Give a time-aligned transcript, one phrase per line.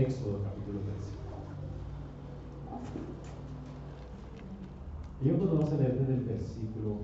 [0.00, 1.20] Éxodo capítulo 13.
[5.22, 7.00] Y pues vamos a leer desde el versículo 1,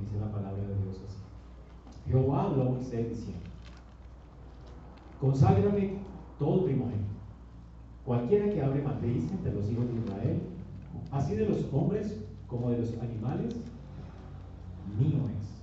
[0.00, 1.18] dice la palabra de Dios así.
[2.06, 3.42] Jehová habló a Moisés diciendo,
[5.20, 5.98] conságrame
[6.38, 7.10] todo primogénito,
[8.04, 10.40] cualquiera que abre matriz entre los hijos de Israel,
[11.10, 13.56] así de los hombres como de los animales,
[14.96, 15.58] mío es.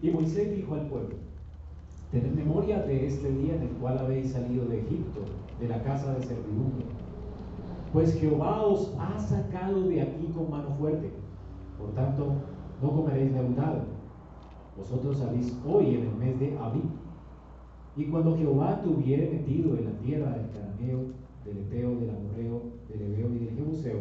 [0.00, 1.16] Y Moisés dijo al pueblo,
[2.12, 5.22] tened memoria de este día en el cual habéis salido de Egipto,
[5.58, 6.84] de la casa de servidumbre.
[7.90, 11.10] Pues Jehová os ha sacado de aquí con mano fuerte.
[11.78, 12.34] Por tanto,
[12.82, 13.84] no comeréis leudado.
[14.76, 16.82] Vosotros salís hoy en el mes de Abí.
[17.96, 21.00] Y cuando Jehová te hubiere metido en la tierra del Cananeo,
[21.44, 24.00] del Eteo, del Amorreo, del Ebeo y del Jebuseo,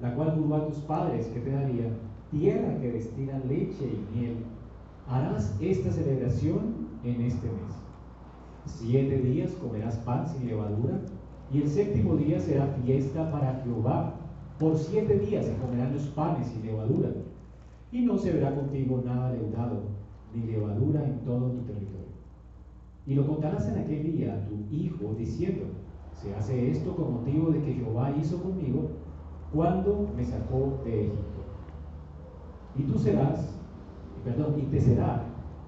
[0.00, 1.90] la cual juró a tus padres que te daría,
[2.30, 4.36] tierra que destila leche y miel,
[5.06, 7.88] harás esta celebración en este mes.
[8.64, 11.00] Siete días comerás pan sin levadura,
[11.52, 14.14] y el séptimo día será fiesta para Jehová.
[14.58, 17.10] Por siete días se comerán los panes sin levadura,
[17.92, 19.82] y no se verá contigo nada leudado,
[20.34, 22.08] ni levadura en todo tu territorio.
[23.06, 25.66] Y lo contarás en aquel día a tu hijo, diciendo,
[26.12, 28.90] se hace esto con motivo de que Jehová hizo conmigo
[29.54, 31.22] cuando me sacó de Egipto.
[32.76, 33.54] Y tú serás,
[34.24, 35.24] perdón, y te será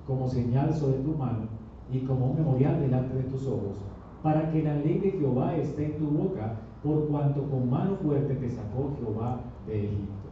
[0.06, 1.48] como señal sobre tu mano
[1.90, 3.76] y como un memorial delante de tus ojos,
[4.22, 8.34] para que la ley de Jehová esté en tu boca, por cuanto con mano fuerte
[8.34, 10.28] te sacó Jehová de Egipto.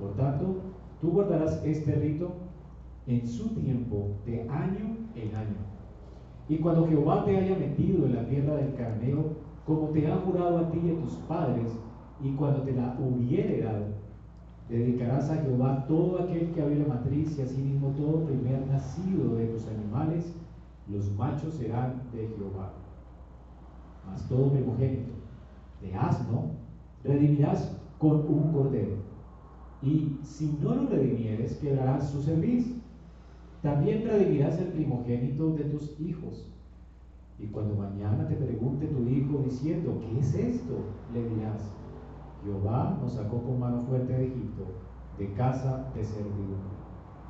[0.00, 0.56] Por tanto,
[1.00, 2.32] tú guardarás este rito
[3.06, 5.56] en su tiempo, de año en año.
[6.48, 10.58] Y cuando Jehová te haya metido en la tierra del carneo, como te ha jurado
[10.58, 11.70] a ti y a tus padres,
[12.22, 13.86] y cuando te la hubiere dado,
[14.78, 19.66] dedicarás a Jehová todo aquel que abriere matriz y asimismo todo primer nacido de tus
[19.68, 20.32] animales,
[20.88, 22.72] los machos serán de Jehová.
[24.06, 25.12] Mas todo primogénito
[25.82, 26.50] de asno
[27.04, 28.96] redimirás con un cordero.
[29.82, 32.74] Y si no lo redimieres, quebrarás su cerviz.
[33.62, 36.48] También redimirás el primogénito de tus hijos.
[37.38, 40.78] Y cuando mañana te pregunte tu hijo diciendo, ¿qué es esto?
[41.12, 41.72] Le dirás,
[42.44, 44.64] Jehová nos sacó con mano fuerte de Egipto,
[45.18, 46.72] de casa de servidumbre.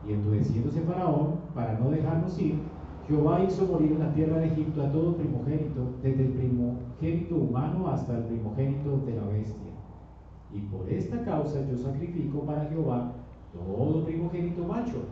[0.06, 2.56] Y endureciéndose Faraón, para no dejarnos ir,
[3.06, 7.88] Jehová hizo morir en la tierra de Egipto a todo primogénito, desde el primogénito humano
[7.88, 9.72] hasta el primogénito de la bestia.
[10.52, 13.12] Y por esta causa yo sacrifico para Jehová
[13.52, 15.02] todo primogénito macho,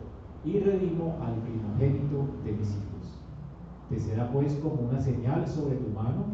[0.43, 3.23] y redimo al primogénito de mis hijos.
[3.89, 6.25] Te será pues como una señal sobre tu mano,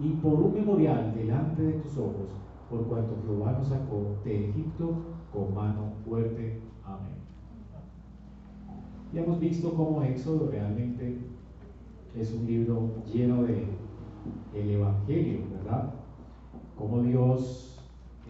[0.00, 2.40] y por un memorial delante de tus ojos,
[2.72, 4.94] por cuanto Jehová nos sacó de Egipto
[5.30, 6.58] con mano fuerte.
[6.82, 7.12] Amén.
[9.12, 11.18] Y hemos visto cómo Éxodo realmente
[12.16, 13.66] es un libro lleno de
[14.54, 15.92] el Evangelio, ¿verdad?
[16.78, 17.78] Cómo Dios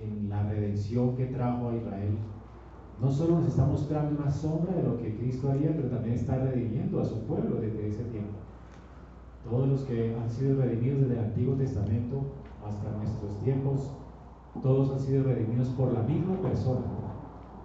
[0.03, 2.19] en la redención que trajo a Israel
[3.01, 6.37] no solo nos está mostrando una sombra de lo que Cristo haría, pero también está
[6.39, 8.39] redimiendo a su pueblo desde ese tiempo.
[9.49, 12.23] Todos los que han sido redimidos desde el Antiguo Testamento
[12.65, 14.02] hasta nuestros tiempos
[14.61, 16.87] todos han sido redimidos por la misma persona,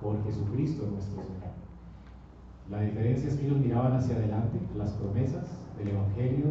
[0.02, 1.38] por Jesucristo nuestro Señor.
[2.70, 5.48] La diferencia es que ellos miraban hacia adelante las promesas
[5.78, 6.46] del Evangelio,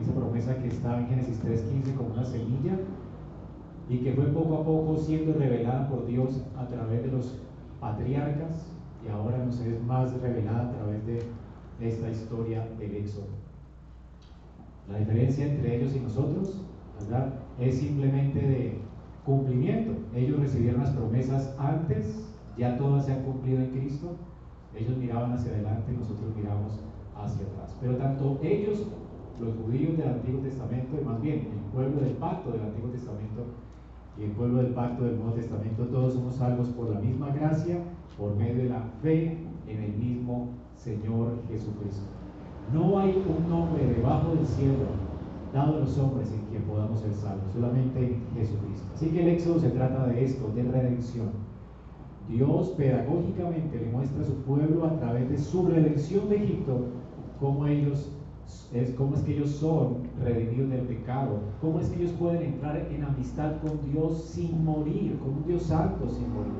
[0.00, 2.78] esa promesa que está en Génesis 3.15 como una semilla
[3.88, 7.38] y que fue poco a poco siendo revelada por Dios a través de los
[7.80, 8.66] patriarcas
[9.04, 11.22] y ahora nos es más revelada a través de
[11.80, 13.26] esta historia del Éxodo.
[14.90, 16.62] La diferencia entre ellos y nosotros,
[17.00, 17.34] ¿verdad?
[17.58, 18.78] Es simplemente de
[19.24, 19.92] cumplimiento.
[20.14, 24.16] Ellos recibieron las promesas antes, ya todas se han cumplido en Cristo.
[24.74, 26.80] Ellos miraban hacia adelante nosotros miramos
[27.16, 27.76] hacia atrás.
[27.80, 28.86] Pero tanto ellos,
[29.40, 33.46] los judíos del Antiguo Testamento, y más bien el pueblo del pacto del Antiguo Testamento
[34.18, 37.78] y el pueblo del pacto del Nuevo Testamento, todos somos salvos por la misma gracia,
[38.18, 42.06] por medio de la fe en el mismo Señor Jesucristo.
[42.72, 45.11] No hay un nombre debajo del cielo
[45.52, 48.86] dado a los hombres en quien podamos ser salvos, solamente en Jesucristo.
[48.94, 51.30] Así que el Éxodo se trata de esto, de redención.
[52.28, 56.86] Dios pedagógicamente le muestra a su pueblo a través de su redención de Egipto
[57.40, 58.12] cómo ellos
[58.72, 62.76] es cómo es que ellos son redimidos del pecado, cómo es que ellos pueden entrar
[62.76, 66.52] en amistad con Dios sin morir, con un Dios santo sin morir.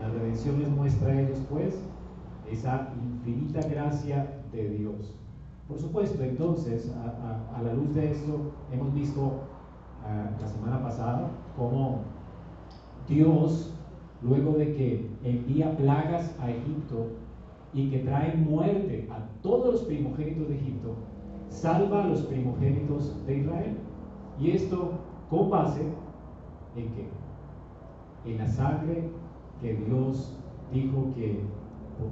[0.00, 1.74] La redención les muestra a ellos pues
[2.50, 5.14] esa infinita gracia de Dios.
[5.68, 9.40] Por supuesto, entonces, a, la luz de esto, hemos visto
[10.02, 11.28] ah, la semana pasada
[11.58, 12.00] cómo
[13.06, 13.74] Dios,
[14.22, 17.08] luego de que envía plagas a Egipto
[17.74, 20.94] y que trae muerte a todos los primogénitos de Egipto,
[21.50, 23.76] salva a los primogénitos de Israel.
[24.40, 24.92] Y esto
[25.28, 25.82] con base
[26.76, 27.08] en que
[28.24, 29.10] en la sangre
[29.60, 30.34] que Dios
[30.72, 31.40] dijo que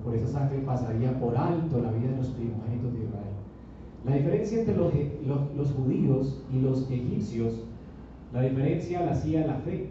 [0.04, 3.35] por esa sangre pasaría por alto la vida de los primogénitos de Israel.
[4.06, 4.92] La diferencia entre los,
[5.56, 7.64] los, judíos y los egipcios,
[8.32, 9.88] la diferencia la hacía la fe.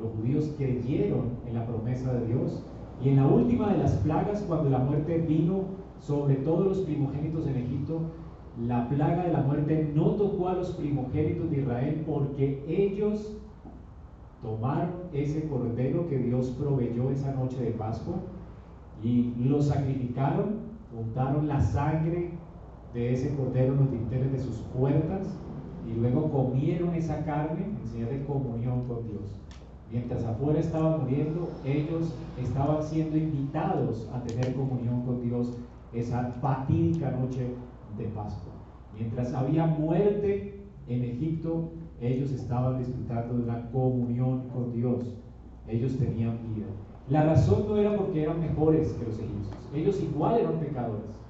[0.00, 2.64] Los judíos creyeron en la promesa de Dios
[3.04, 5.64] y en la última de las plagas, cuando la muerte vino
[6.00, 8.00] sobre todos los primogénitos en Egipto,
[8.66, 13.36] la plaga de la muerte no tocó a los primogénitos de Israel porque ellos
[14.42, 18.16] tomaron ese cordero que Dios proveyó esa noche de Pascua
[19.04, 22.32] y lo sacrificaron, untaron la sangre
[22.94, 25.26] de ese cordero los dinteles de sus puertas
[25.88, 29.40] y luego comieron esa carne en señal de comunión con Dios.
[29.90, 35.58] Mientras afuera estaban muriendo, ellos estaban siendo invitados a tener comunión con Dios
[35.92, 37.54] esa fatídica noche
[37.98, 38.52] de Pascua.
[38.94, 45.18] Mientras había muerte en Egipto, ellos estaban disfrutando de una comunión con Dios.
[45.68, 46.66] Ellos tenían vida.
[47.08, 49.56] La razón no era porque eran mejores que los egipcios.
[49.74, 51.21] Ellos igual eran pecadores.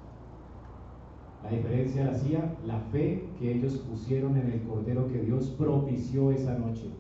[1.45, 6.31] La diferencia la hacía la fe que ellos pusieron en el cordero que Dios propició
[6.31, 6.91] esa noche.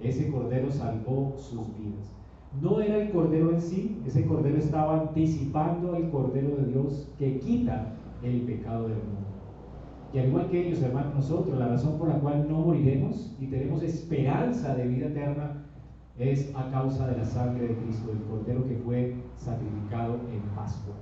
[0.00, 2.14] Ese cordero salvó sus vidas.
[2.62, 7.38] No era el cordero en sí, ese cordero estaba anticipando el cordero de Dios que
[7.40, 9.28] quita el pecado del mundo.
[10.12, 13.46] Y al igual que ellos, hermanos, nosotros, la razón por la cual no moriremos y
[13.46, 15.64] tenemos esperanza de vida eterna
[16.18, 20.94] es a causa de la sangre de Cristo, el cordero que fue sacrificado en Pascua.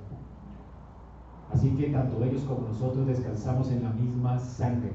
[1.53, 4.93] Así que tanto ellos como nosotros descansamos en la misma sangre.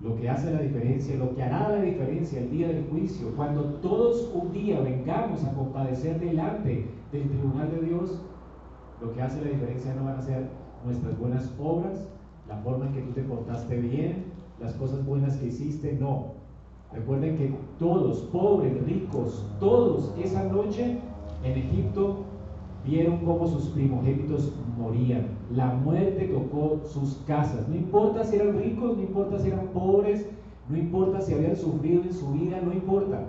[0.00, 3.64] Lo que hace la diferencia, lo que hará la diferencia el día del juicio, cuando
[3.74, 8.20] todos un día vengamos a compadecer delante del tribunal de Dios,
[9.00, 10.48] lo que hace la diferencia no van a ser
[10.84, 12.06] nuestras buenas obras,
[12.48, 14.24] la forma en que tú te portaste bien,
[14.60, 16.34] las cosas buenas que hiciste, no.
[16.92, 20.98] Recuerden que todos, pobres, ricos, todos esa noche
[21.42, 22.24] en Egipto
[22.84, 25.28] vieron cómo sus primogénitos morían.
[25.50, 27.68] La muerte tocó sus casas.
[27.68, 30.28] No importa si eran ricos, no importa si eran pobres,
[30.68, 33.24] no importa si habían sufrido en su vida, no importa.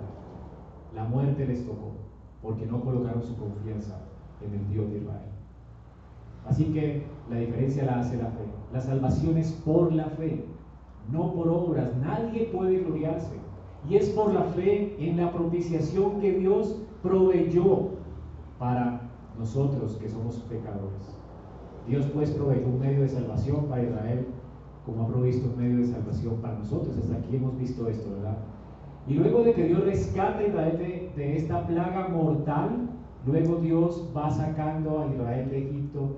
[0.94, 1.92] La muerte les tocó
[2.42, 3.98] porque no colocaron su confianza
[4.40, 5.30] en el Dios de Israel.
[6.46, 8.44] Así que la diferencia la hace la fe.
[8.72, 10.44] La salvación es por la fe,
[11.10, 11.90] no por obras.
[11.96, 13.34] Nadie puede gloriarse.
[13.88, 17.90] Y es por la fe en la propiciación que Dios proveyó
[18.58, 19.05] para
[19.38, 21.16] nosotros que somos pecadores.
[21.86, 24.26] Dios pues proveyó un medio de salvación para Israel,
[24.84, 26.96] como ha provisto un medio de salvación para nosotros.
[26.98, 28.38] Hasta aquí hemos visto esto, ¿verdad?
[29.06, 32.90] Y luego de que Dios rescata a Israel de, de esta plaga mortal,
[33.24, 36.16] luego Dios va sacando a Israel de Egipto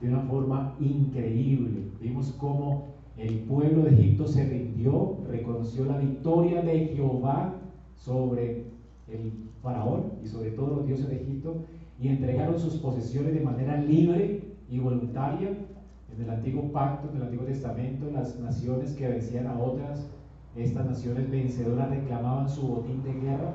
[0.00, 1.90] de una forma increíble.
[2.00, 7.54] Vimos cómo el pueblo de Egipto se rindió, reconoció la victoria de Jehová
[7.96, 8.66] sobre
[9.08, 9.32] el
[9.62, 11.64] faraón y sobre todos los dioses de Egipto
[12.00, 15.48] y entregaron sus posesiones de manera libre y voluntaria.
[16.14, 20.08] En el antiguo pacto, en el antiguo testamento, las naciones que vencían a otras,
[20.56, 23.54] estas naciones vencedoras reclamaban su botín de guerra.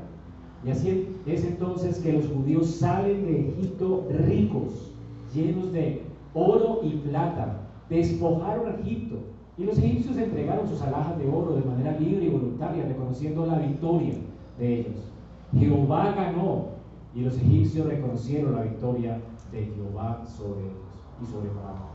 [0.66, 4.94] Y así es entonces que los judíos salen de Egipto ricos,
[5.34, 7.60] llenos de oro y plata,
[7.90, 9.18] despojaron a Egipto.
[9.58, 13.60] Y los egipcios entregaron sus alhajas de oro de manera libre y voluntaria, reconociendo la
[13.60, 14.16] victoria
[14.58, 15.12] de ellos.
[15.58, 16.74] Jehová ganó
[17.16, 21.94] y los egipcios reconocieron la victoria de Jehová sobre ellos y sobre Faraón.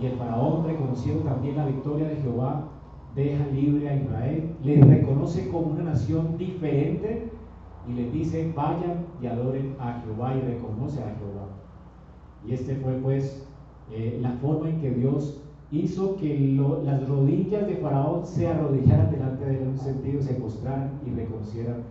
[0.00, 2.68] Y el Faraón, reconociendo también la victoria de Jehová,
[3.14, 7.30] deja libre a Israel, les reconoce como una nación diferente
[7.86, 11.48] y les dice, vayan y adoren a Jehová y reconoce a Jehová.
[12.46, 13.46] Y este fue pues
[13.92, 19.44] eh, la forma en que Dios hizo que las rodillas de Faraón se arrodillaran delante
[19.44, 21.82] de él en un sentido, se postraran y reconocieran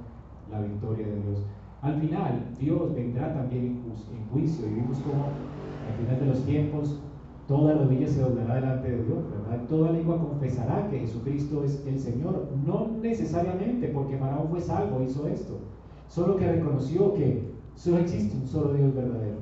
[0.51, 1.45] la victoria de Dios.
[1.83, 7.01] Al final, Dios vendrá también en juicio y vimos cómo al final de los tiempos
[7.45, 9.25] toda rodilla se doblará delante de Dios.
[9.67, 15.27] Toda lengua confesará que Jesucristo es el Señor, no necesariamente porque Faraón fue salvo, hizo
[15.27, 15.59] esto,
[16.07, 19.39] solo que reconoció que solo existe un solo Dios verdadero.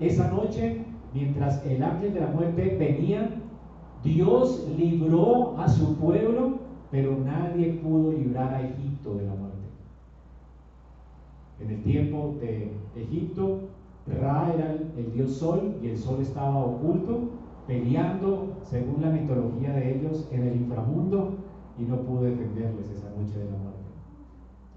[0.00, 0.84] Esa noche,
[1.14, 3.30] mientras el ángel de la muerte venía,
[4.02, 6.58] Dios libró a su pueblo,
[6.90, 9.43] pero nadie pudo librar a Egipto de la muerte.
[11.60, 13.68] En el tiempo de Egipto,
[14.06, 17.30] Ra era el, dios sol y el sol estaba oculto,
[17.66, 21.36] peleando, según la mitología de ellos, en el inframundo
[21.78, 23.80] y no pudo defenderles esa noche de la muerte.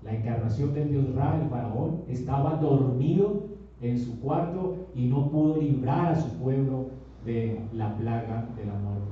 [0.04, 3.44] La encarnación del dios Ra, el faraón, estaba dormido
[3.82, 6.92] en su cuarto y no pudo librar a su pueblo
[7.26, 9.12] de la plaga de la muerte.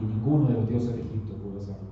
[0.00, 1.90] Y ninguno de los dioses de Egipto pudo hacerlo.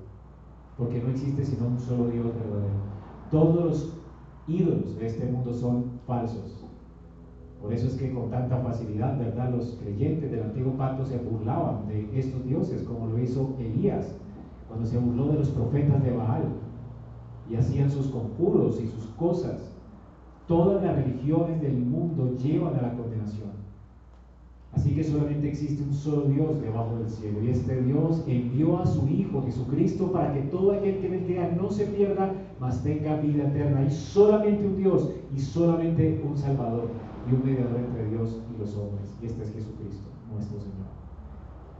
[0.79, 2.98] Porque no existe sino un solo Dios verdadero.
[3.31, 3.99] Todos los
[4.47, 6.65] ídolos de este mundo son falsos.
[7.61, 9.51] Por eso es que con tanta facilidad, ¿verdad?
[9.51, 14.17] Los creyentes del antiguo pacto se burlaban de estos dioses, como lo hizo Elías,
[14.69, 16.45] cuando se burló de los profetas de Baal
[17.51, 19.73] y hacían sus conjuros y sus cosas.
[20.47, 23.49] Todas las religiones del mundo llevan a la condenación.
[24.73, 27.43] Así que solamente existe un solo Dios debajo del cielo.
[27.43, 31.57] Y este Dios envió a su Hijo Jesucristo para que todo aquel que él crea
[31.61, 33.81] no se pierda, mas tenga vida eterna.
[33.81, 36.89] Hay solamente un Dios y solamente un Salvador
[37.29, 39.15] y un mediador entre Dios y los hombres.
[39.23, 40.89] Y este es Jesucristo, nuestro Señor.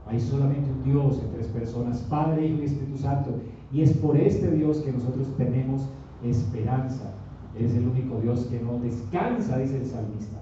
[0.07, 3.35] Hay solamente un Dios en tres personas, Padre, Hijo y Espíritu Santo.
[3.71, 5.87] Y es por este Dios que nosotros tenemos
[6.23, 7.13] esperanza.
[7.57, 10.41] Él es el único Dios que no descansa, dice el salmista.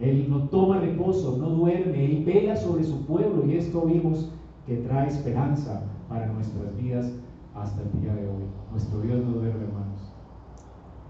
[0.00, 4.30] Él no toma reposo, no duerme, Él vela sobre su pueblo y esto vimos
[4.66, 7.12] que trae esperanza para nuestras vidas
[7.54, 8.44] hasta el día de hoy.
[8.70, 10.12] Nuestro Dios no duerme, hermanos.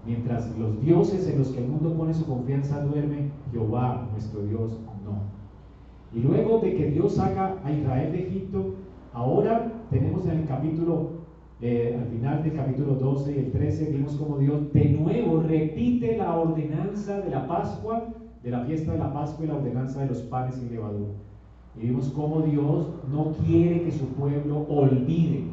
[0.05, 4.79] Mientras los dioses en los que el mundo pone su confianza duermen, Jehová, nuestro Dios,
[5.03, 5.23] no.
[6.13, 8.75] Y luego de que Dios saca a Israel de Egipto,
[9.13, 11.09] ahora tenemos en el capítulo,
[11.61, 16.17] eh, al final del capítulo 12 y el 13, vimos como Dios de nuevo repite
[16.17, 18.07] la ordenanza de la Pascua
[18.45, 21.13] de la fiesta de la Pascua y la ordenanza de los panes sin levadura.
[21.75, 25.45] Y vimos cómo Dios no quiere que su pueblo olvide.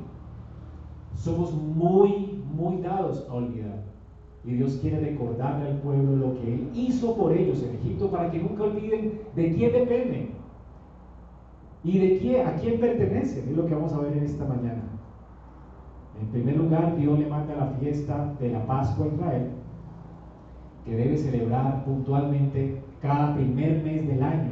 [1.23, 3.85] Somos muy, muy dados a olvidar.
[4.45, 8.29] Y Dios quiere recordarle al pueblo lo que Él hizo por ellos en Egipto para
[8.29, 10.31] que nunca olviden de quién dependen
[11.85, 13.49] y de quién, a quién pertenecen.
[13.49, 14.83] Es lo que vamos a ver en esta mañana.
[16.21, 19.51] En primer lugar, Dios le manda la fiesta de la Pascua a Israel
[20.85, 24.51] que debe celebrar puntualmente cada primer mes del año.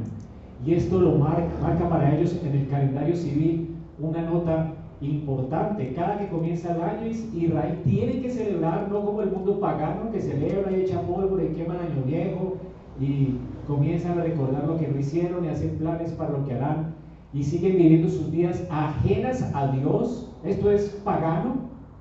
[0.64, 5.92] Y esto lo marca, para ellos en el calendario civil una nota importante.
[5.94, 10.20] Cada que comienza el año, Israel tiene que celebrar, no como el mundo pagano que
[10.20, 12.56] celebra y echa polvo y quema el año viejo
[13.00, 16.94] y comienzan a recordar lo que no hicieron y hacen planes para lo que harán
[17.32, 20.30] y siguen viviendo sus vidas ajenas a Dios.
[20.44, 21.54] Esto es pagano,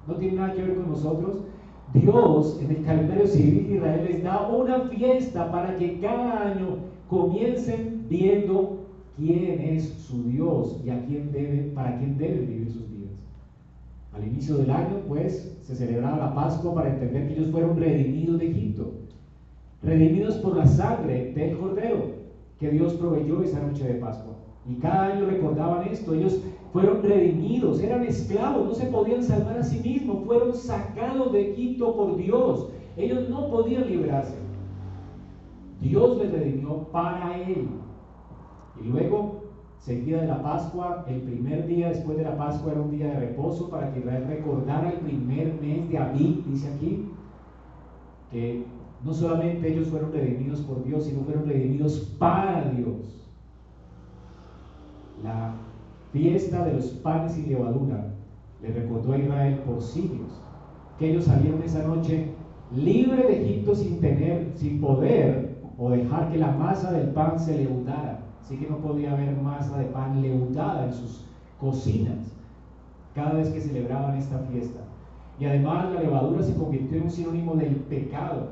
[0.08, 1.44] no tiene nada que ver con nosotros.
[1.94, 6.78] Dios en el calendario civil de Israel les da una fiesta para que cada año
[7.08, 8.86] comiencen viendo
[9.18, 12.89] quién es su Dios y a quién debe, para quién deben vivir sus.
[14.14, 18.40] Al inicio del año, pues, se celebraba la Pascua para entender que ellos fueron redimidos
[18.40, 18.92] de Egipto,
[19.84, 22.20] redimidos por la sangre del Cordero
[22.60, 24.34] que Dios proveyó esa noche de Pascua.
[24.70, 26.42] Y cada año recordaban esto, ellos
[26.74, 31.96] fueron redimidos, eran esclavos, no se podían salvar a sí mismos, fueron sacados de Egipto
[31.96, 32.70] por Dios.
[32.98, 34.36] Ellos no podían librarse.
[35.82, 37.68] Dios les redimió para Él.
[38.84, 39.39] Y luego,
[39.80, 43.20] seguida de la Pascua, el primer día después de la Pascua era un día de
[43.20, 47.10] reposo para que Israel recordara el primer mes de Abí, dice aquí,
[48.32, 48.66] que
[49.04, 53.28] no solamente ellos fueron redimidos por Dios, sino fueron redimidos para Dios.
[55.24, 55.56] La
[56.12, 58.14] fiesta de los panes y levadura
[58.62, 60.42] le recordó a Israel por siglos
[60.98, 62.28] que ellos salieron esa noche
[62.76, 67.58] libre de Egipto sin tener, sin poder o dejar que la masa del pan se
[67.58, 68.20] leudara.
[68.42, 71.26] Así que no podía haber masa de pan leudada en sus
[71.60, 72.18] cocinas
[73.14, 74.80] cada vez que celebraban esta fiesta.
[75.40, 78.50] Y además la levadura se convirtió en un sinónimo del pecado.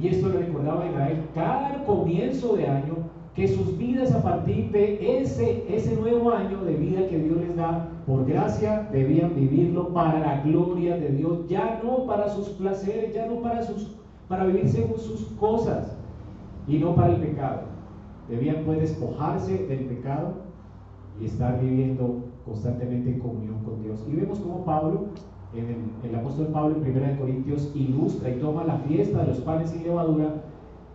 [0.00, 2.94] Y esto le recordaba a Israel cada comienzo de año
[3.34, 7.56] que sus vidas a partir de ese, ese nuevo año de vida que Dios les
[7.56, 13.14] da, por gracia, debían vivirlo para la gloria de Dios, ya no para sus placeres,
[13.14, 13.94] ya no para, sus,
[14.28, 15.96] para vivir según sus cosas
[16.66, 17.71] y no para el pecado.
[18.28, 20.34] Debían pues despojarse del pecado
[21.20, 24.04] y estar viviendo constantemente en comunión con Dios.
[24.08, 25.06] Y vemos como Pablo,
[25.54, 29.82] el apóstol Pablo en 1 Corintios, ilustra y toma la fiesta de los panes sin
[29.82, 30.42] levadura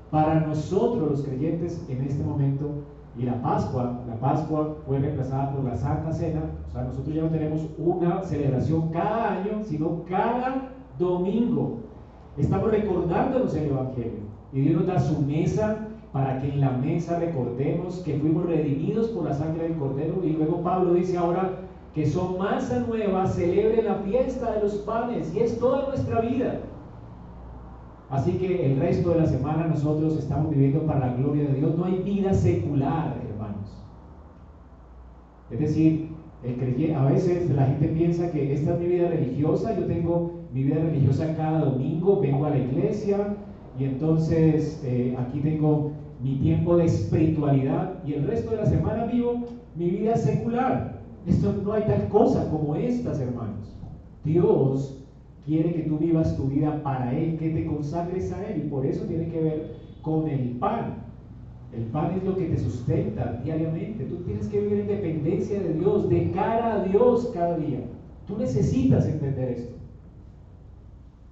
[0.10, 2.72] para nosotros los creyentes en este momento
[3.17, 7.24] y la Pascua, la Pascua fue reemplazada por la Santa Cena, o sea, nosotros ya
[7.24, 10.69] no tenemos una celebración cada año, sino cada
[11.00, 11.79] domingo.
[12.38, 14.19] Estamos recordándonos el Evangelio
[14.53, 19.10] y Dios nos da su mesa para que en la mesa recordemos que fuimos redimidos
[19.10, 21.60] por la sangre del Cordero y luego Pablo dice ahora
[21.94, 26.60] que son masa nueva, celebre la fiesta de los panes y es toda nuestra vida.
[28.10, 31.76] Así que el resto de la semana nosotros estamos viviendo para la gloria de Dios.
[31.76, 33.84] No hay vida secular, hermanos.
[35.52, 36.10] Es decir,
[36.96, 40.76] a veces la gente piensa que esta es mi vida religiosa, yo tengo mi vida
[40.76, 43.36] religiosa cada domingo, vengo a la iglesia
[43.79, 45.91] y entonces eh, aquí tengo
[46.24, 51.00] mi tiempo de espiritualidad y el resto de la semana vivo mi vida secular.
[51.27, 53.75] Esto no hay tal cosa como estas, hermanos.
[54.24, 55.03] Dios
[55.46, 58.63] quiere que tú vivas tu vida para Él, que te consagres a Él.
[58.65, 60.96] Y por eso tiene que ver con el pan.
[61.75, 64.05] El pan es lo que te sustenta diariamente.
[64.05, 67.81] Tú tienes que vivir en dependencia de Dios, de cara a Dios cada día.
[68.25, 69.76] Tú necesitas entender esto.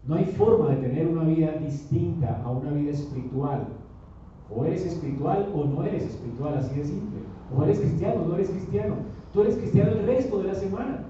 [0.07, 3.67] No hay forma de tener una vida distinta a una vida espiritual.
[4.55, 7.19] O eres espiritual o no eres espiritual, así de simple.
[7.55, 8.95] O eres cristiano o no eres cristiano.
[9.33, 11.05] Tú eres cristiano el resto de la semana.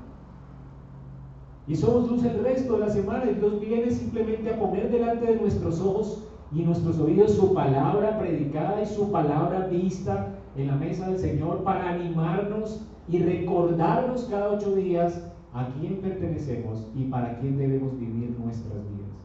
[1.67, 3.29] Y somos luz el resto de la semana.
[3.29, 6.23] Y Dios viene simplemente a poner delante de nuestros ojos
[6.53, 11.63] y nuestros oídos su palabra predicada y su palabra vista en la mesa del Señor
[11.63, 15.21] para animarnos y recordarnos cada ocho días
[15.55, 19.15] a quién pertenecemos y para quién debemos vivir nuestras vidas.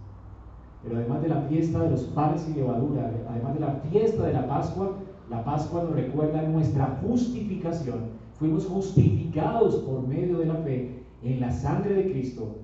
[0.82, 4.32] Pero además de la fiesta de los panes y levadura, además de la fiesta de
[4.32, 4.92] la Pascua,
[5.28, 8.20] la Pascua nos recuerda nuestra justificación.
[8.34, 12.56] Fuimos justificados por medio de la fe en la sangre de Cristo.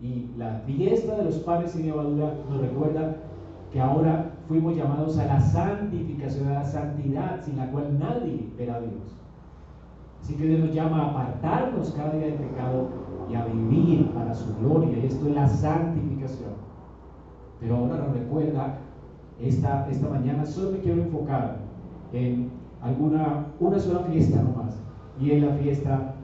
[0.00, 3.16] Y la fiesta de los panes y levadura nos recuerda
[3.70, 8.76] que ahora fuimos llamados a la santificación, a la santidad, sin la cual nadie verá
[8.76, 9.14] a Dios.
[10.22, 14.34] Así que Dios nos llama a apartarnos cada día del pecado y a vivir para
[14.34, 14.98] su gloria.
[14.98, 16.52] Y esto es la santificación.
[17.60, 18.78] Pero ahora nos recuerda,
[19.40, 21.58] esta, esta mañana solo me quiero enfocar
[22.12, 22.50] en
[22.80, 24.80] alguna, una sola fiesta nomás.
[25.20, 26.14] Y es la fiesta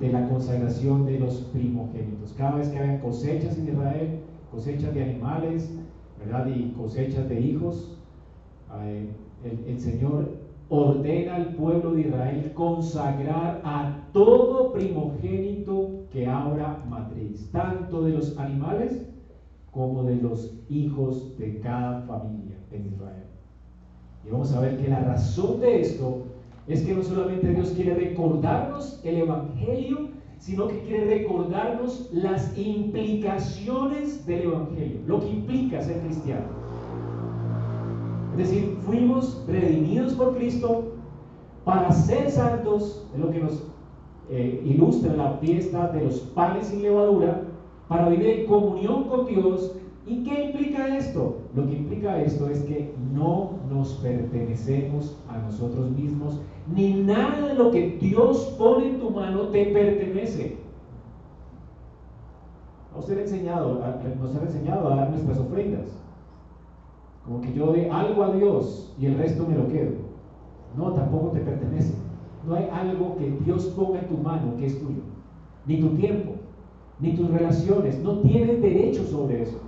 [0.00, 2.32] de la consagración de los primogénitos.
[2.34, 4.20] Cada vez que hayan cosechas en Israel,
[4.52, 5.76] cosechas de animales,
[6.18, 6.46] ¿verdad?
[6.46, 7.98] Y cosechas de hijos,
[8.82, 9.08] eh,
[9.44, 17.50] el, el Señor ordena al pueblo de Israel consagrar a todo primogénito que abra matriz,
[17.52, 19.06] tanto de los animales
[19.70, 23.24] como de los hijos de cada familia en Israel.
[24.26, 26.24] Y vamos a ver que la razón de esto
[26.66, 34.24] es que no solamente Dios quiere recordarnos el Evangelio, sino que quiere recordarnos las implicaciones
[34.26, 36.46] del Evangelio, lo que implica ser cristiano.
[38.32, 40.92] Es decir, fuimos redimidos por Cristo
[41.64, 43.64] para ser santos, es lo que nos
[44.30, 47.42] eh, ilustra la fiesta de los panes sin levadura,
[47.88, 49.74] para vivir en comunión con Dios.
[50.06, 51.36] ¿Y qué implica esto?
[51.54, 56.40] Lo que implica esto es que no nos pertenecemos a nosotros mismos,
[56.74, 60.56] ni nada de lo que Dios pone en tu mano te pertenece.
[62.94, 63.80] A usted enseñado,
[64.20, 65.86] nos ha enseñado a dar nuestras ofrendas.
[67.24, 69.92] Como que yo dé algo a Dios y el resto me lo quedo.
[70.76, 71.94] No, tampoco te pertenece.
[72.48, 75.02] No hay algo que Dios ponga en tu mano que es tuyo.
[75.66, 76.32] Ni tu tiempo,
[76.98, 78.02] ni tus relaciones.
[78.02, 79.60] No tienes derecho sobre eso.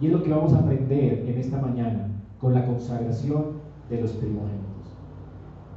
[0.00, 2.08] Y es lo que vamos a aprender en esta mañana
[2.40, 4.64] con la consagración de los primogénitos.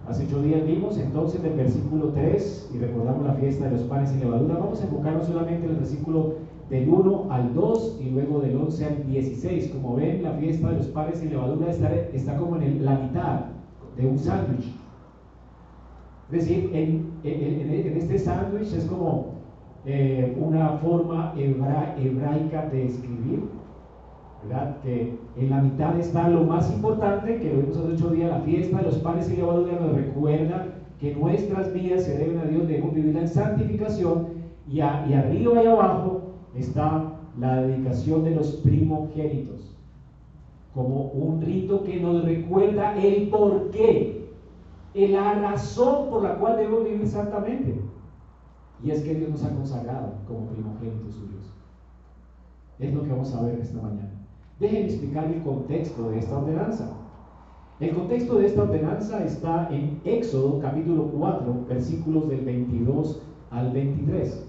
[0.08, 4.16] Hace ocho días vimos entonces del versículo 3 y recordamos la fiesta de los panes
[4.16, 4.58] y levadura.
[4.58, 6.36] Vamos a enfocarnos solamente en el versículo
[6.70, 9.72] del 1 al 2 y luego del 11 al 16.
[9.72, 13.42] Como ven, la fiesta de los panes y levadura está, está como en la mitad
[13.98, 14.77] de un sándwich.
[16.32, 19.38] Es decir, en, este sándwich es como
[19.86, 23.44] eh, una forma hebraica de escribir
[24.44, 24.78] ¿verdad?
[24.82, 28.42] Que en la mitad está lo más importante, que lo vimos hace ocho días, la
[28.42, 30.68] fiesta de los panes y levadura nos recuerda
[31.00, 34.28] que nuestras vidas se deben a Dios, debemos vivirla en santificación,
[34.70, 39.76] y, arriba y abajo está la dedicación de los primogénitos,
[40.74, 44.17] como un rito que nos recuerda el porqué,
[45.06, 47.80] la razón por la cual debemos vivir santamente.
[48.84, 51.54] Y es que Dios nos ha consagrado como primogénitos suyos.
[52.80, 54.12] Es lo que vamos a ver esta mañana.
[54.60, 56.90] Déjenme explicar el contexto de esta ordenanza.
[57.80, 64.47] El contexto de esta ordenanza está en Éxodo capítulo 4, versículos del 22 al 23.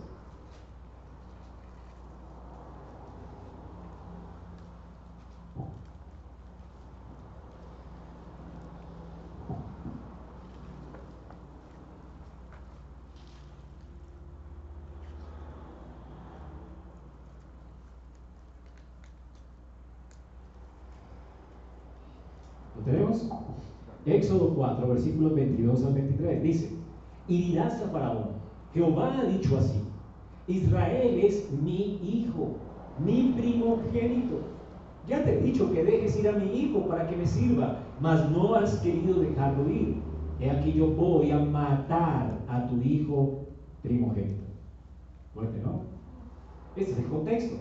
[24.19, 26.43] Éxodo 4, versículos 22 al 23.
[26.43, 26.71] Dice,
[27.29, 28.31] y dirás a Faraón,
[28.75, 29.81] Jehová ha dicho así,
[30.47, 32.57] Israel es mi hijo,
[33.05, 34.41] mi primogénito.
[35.07, 38.29] Ya te he dicho que dejes ir a mi hijo para que me sirva, mas
[38.31, 40.03] no has querido dejarlo ir.
[40.41, 43.47] He aquí yo voy a matar a tu hijo
[43.83, 44.43] primogénito.
[45.35, 45.83] Fuerte, ¿no?
[46.77, 47.57] Este es el contexto.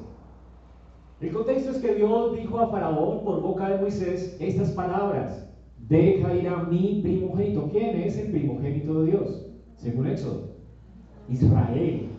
[1.19, 5.46] El contexto es que Dios dijo a Faraón por boca de Moisés estas palabras
[5.87, 7.69] deja ir a mi primogénito.
[7.71, 9.47] ¿Quién es el primogénito de Dios?
[9.77, 10.49] según Éxodo?
[11.29, 12.09] Israel.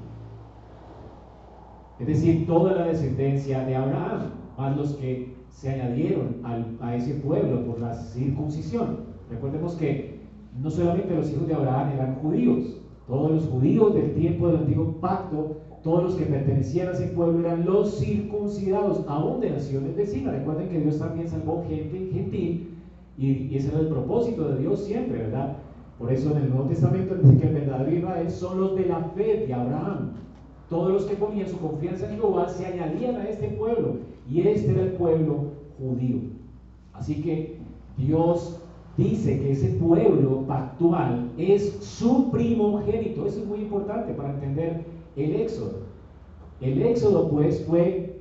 [1.98, 6.36] Es decir, toda la descendencia de Abraham, más los que se añadieron
[6.80, 9.08] a ese pueblo por la circuncisión.
[9.30, 10.20] Recordemos que
[10.60, 15.00] no solamente los hijos de Abraham eran judíos, todos los judíos del tiempo del antiguo
[15.00, 20.34] pacto, todos los que pertenecían a ese pueblo eran los circuncidados, aún de naciones vecinas.
[20.34, 22.77] Recuerden que Dios también salvó gente gentil
[23.18, 25.56] y, ese era el propósito de Dios siempre, ¿verdad?
[25.98, 29.00] Por eso en el Nuevo Testamento dice que el verdadero Israel son los de la
[29.16, 30.12] fe de Abraham.
[30.70, 33.96] Todos los que ponían su confianza en Jehová se añadían a este pueblo
[34.30, 36.18] y este era el pueblo judío.
[36.92, 37.58] Así que
[37.96, 38.60] Dios
[38.96, 43.26] dice que ese pueblo pactual es su primogénito.
[43.26, 44.84] Eso es muy importante para entender
[45.16, 45.80] el éxodo.
[46.60, 48.17] El éxodo pues fue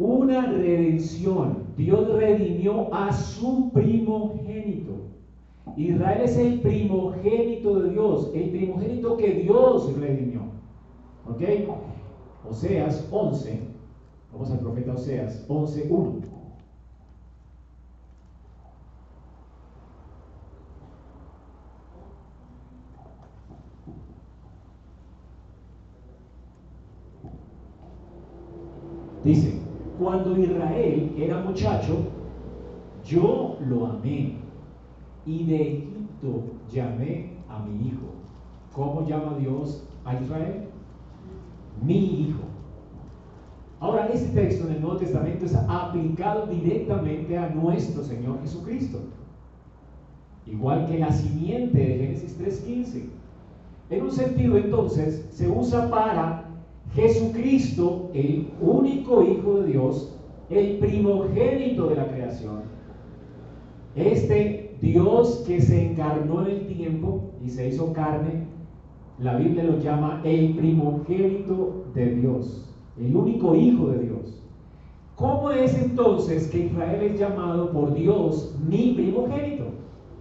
[0.00, 1.64] una redención.
[1.76, 4.92] Dios redimió a su primogénito.
[5.76, 10.40] Israel es el primogénito de Dios, el primogénito que Dios redimió.
[11.28, 11.42] ¿Ok?
[12.48, 13.60] Oseas 11,
[14.32, 16.30] vamos al profeta Oseas 11, 1.
[29.22, 29.60] Dice,
[30.00, 31.98] cuando Israel era muchacho,
[33.04, 34.36] yo lo amé
[35.26, 38.06] y de Egipto llamé a mi hijo.
[38.74, 40.68] ¿Cómo llama Dios a Israel?
[41.84, 42.40] Mi hijo.
[43.78, 49.00] Ahora, este texto en el Nuevo Testamento es aplicado directamente a nuestro Señor Jesucristo.
[50.46, 53.04] Igual que la simiente de Génesis 3.15.
[53.90, 56.49] En un sentido, entonces, se usa para
[56.94, 60.12] Jesucristo, el único Hijo de Dios,
[60.48, 62.62] el primogénito de la creación,
[63.94, 68.46] este Dios que se encarnó en el tiempo y se hizo carne,
[69.18, 74.42] la Biblia lo llama el primogénito de Dios, el único Hijo de Dios.
[75.14, 79.64] ¿Cómo es entonces que Israel es llamado por Dios mi primogénito?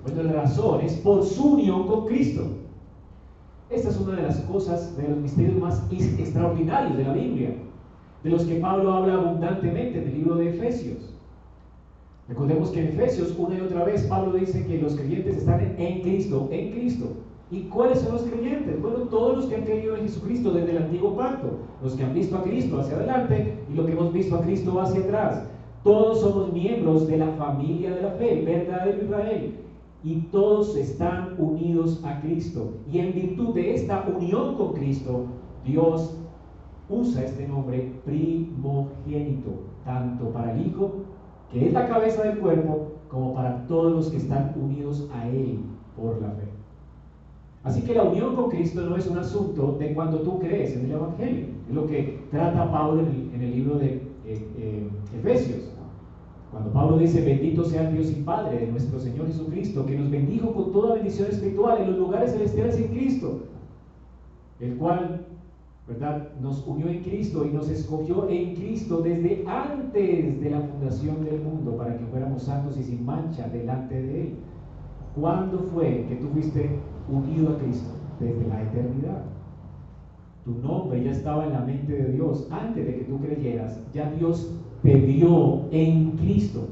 [0.03, 2.43] Bueno, la razón es por su unión con Cristo.
[3.69, 7.53] Esta es una de las cosas, de los misterios más extraordinarios de la Biblia,
[8.23, 11.13] de los que Pablo habla abundantemente en el libro de Efesios.
[12.27, 16.01] Recordemos que en Efesios una y otra vez Pablo dice que los creyentes están en
[16.01, 17.05] Cristo, en Cristo.
[17.51, 18.81] ¿Y cuáles son los creyentes?
[18.81, 22.13] Bueno, todos los que han creído en Jesucristo desde el antiguo pacto, los que han
[22.15, 25.43] visto a Cristo hacia adelante y los que hemos visto a Cristo hacia atrás.
[25.83, 29.53] Todos somos miembros de la familia de la fe, verdadero Israel
[30.03, 32.73] y todos están unidos a Cristo.
[32.91, 35.25] Y en virtud de esta unión con Cristo,
[35.65, 36.17] Dios
[36.89, 39.51] usa este nombre primogénito,
[39.83, 41.03] tanto para el Hijo,
[41.51, 45.59] que es la cabeza del cuerpo, como para todos los que están unidos a Él
[45.95, 46.47] por la fe.
[47.63, 50.85] Así que la unión con Cristo no es un asunto de cuando tú crees en
[50.85, 55.78] el Evangelio, es lo que trata Pablo en el, libro de eh, eh, Efesios.
[56.51, 60.51] Cuando Pablo dice, bendito sea Dios y Padre de nuestro Señor Jesucristo, que nos bendijo
[60.53, 63.41] con toda bendición espiritual en los lugares celestiales en Cristo,
[64.59, 65.27] el cual,
[65.87, 71.23] ¿verdad?, nos unió en Cristo y nos escogió en Cristo desde antes de la fundación
[71.23, 74.33] del mundo para que fuéramos santos y sin mancha delante de Él.
[75.15, 76.69] ¿Cuándo fue que tú fuiste
[77.09, 77.89] unido a Cristo?
[78.19, 79.23] Desde la eternidad.
[80.45, 82.47] Tu nombre ya estaba en la mente de Dios.
[82.51, 84.51] Antes de que tú creyeras, ya Dios
[84.83, 86.67] te dio en Cristo.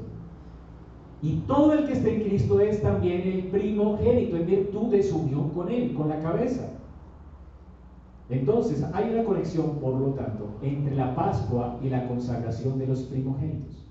[1.21, 5.17] Y todo el que esté en Cristo es también el primogénito en virtud de su
[5.19, 6.69] unión con Él, con la cabeza.
[8.29, 13.03] Entonces, hay una conexión, por lo tanto, entre la Pascua y la consagración de los
[13.03, 13.87] primogénitos.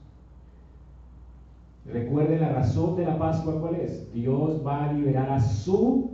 [1.86, 4.12] Recuerde la razón de la Pascua, ¿cuál es?
[4.12, 6.10] Dios va a liberar a su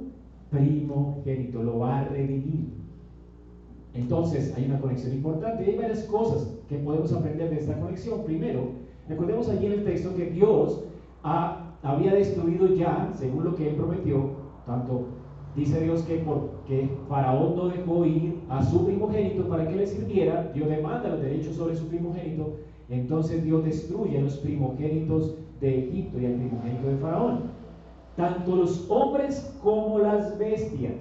[0.51, 2.82] primogénito, lo va a redimir.
[3.95, 8.25] Entonces hay una conexión importante y hay varias cosas que podemos aprender de esta conexión.
[8.25, 8.71] Primero,
[9.09, 10.85] recordemos allí en el texto que Dios
[11.23, 14.31] había destruido ya, según lo que él prometió,
[14.67, 15.07] tanto
[15.55, 20.51] dice Dios que porque Faraón no dejó ir a su primogénito para que le sirviera,
[20.55, 22.57] Dios demanda los derechos sobre su primogénito,
[22.89, 27.41] entonces Dios destruye a los primogénitos de Egipto y al primogénito de Faraón,
[28.17, 30.95] tanto los hombres como las bestias.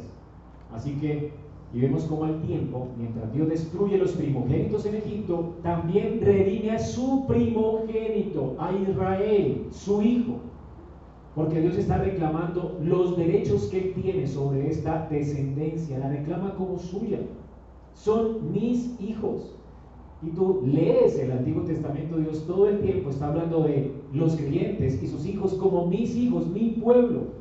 [0.73, 1.31] Así que
[1.73, 6.79] y vemos cómo al tiempo, mientras Dios destruye los primogénitos en Egipto, también redime a
[6.79, 10.39] su primogénito, a Israel, su hijo.
[11.33, 16.77] Porque Dios está reclamando los derechos que Él tiene sobre esta descendencia, la reclama como
[16.77, 17.19] suya.
[17.93, 19.55] Son mis hijos.
[20.23, 25.01] Y tú lees el Antiguo Testamento, Dios todo el tiempo está hablando de los creyentes
[25.01, 27.40] y sus hijos como mis hijos, mi pueblo.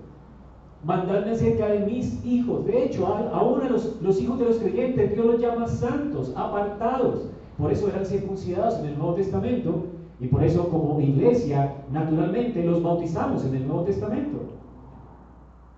[0.85, 2.65] Mandadme acerca de mis hijos.
[2.67, 7.31] De hecho, ahora los, los hijos de los creyentes Dios los llama santos, apartados.
[7.59, 9.85] Por eso eran circuncidados en el Nuevo Testamento
[10.21, 14.39] y por eso como iglesia, naturalmente, los bautizamos en el Nuevo Testamento.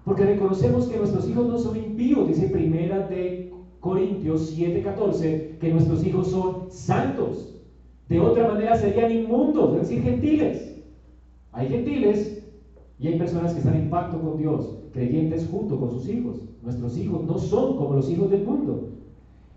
[0.05, 6.05] Porque reconocemos que nuestros hijos no son impíos, dice primera de Corintios 7:14, que nuestros
[6.05, 7.49] hijos son santos.
[8.09, 10.77] De otra manera serían inmundos, es decir, gentiles.
[11.53, 12.43] Hay gentiles
[13.03, 16.37] y hay personas que están en pacto con Dios, creyentes junto con sus hijos.
[16.63, 18.91] Nuestros hijos no son como los hijos del mundo.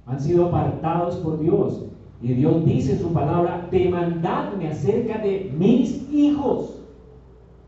[0.07, 1.85] Han sido apartados por Dios.
[2.23, 6.81] Y Dios dice en su palabra, demandadme acerca de mis hijos.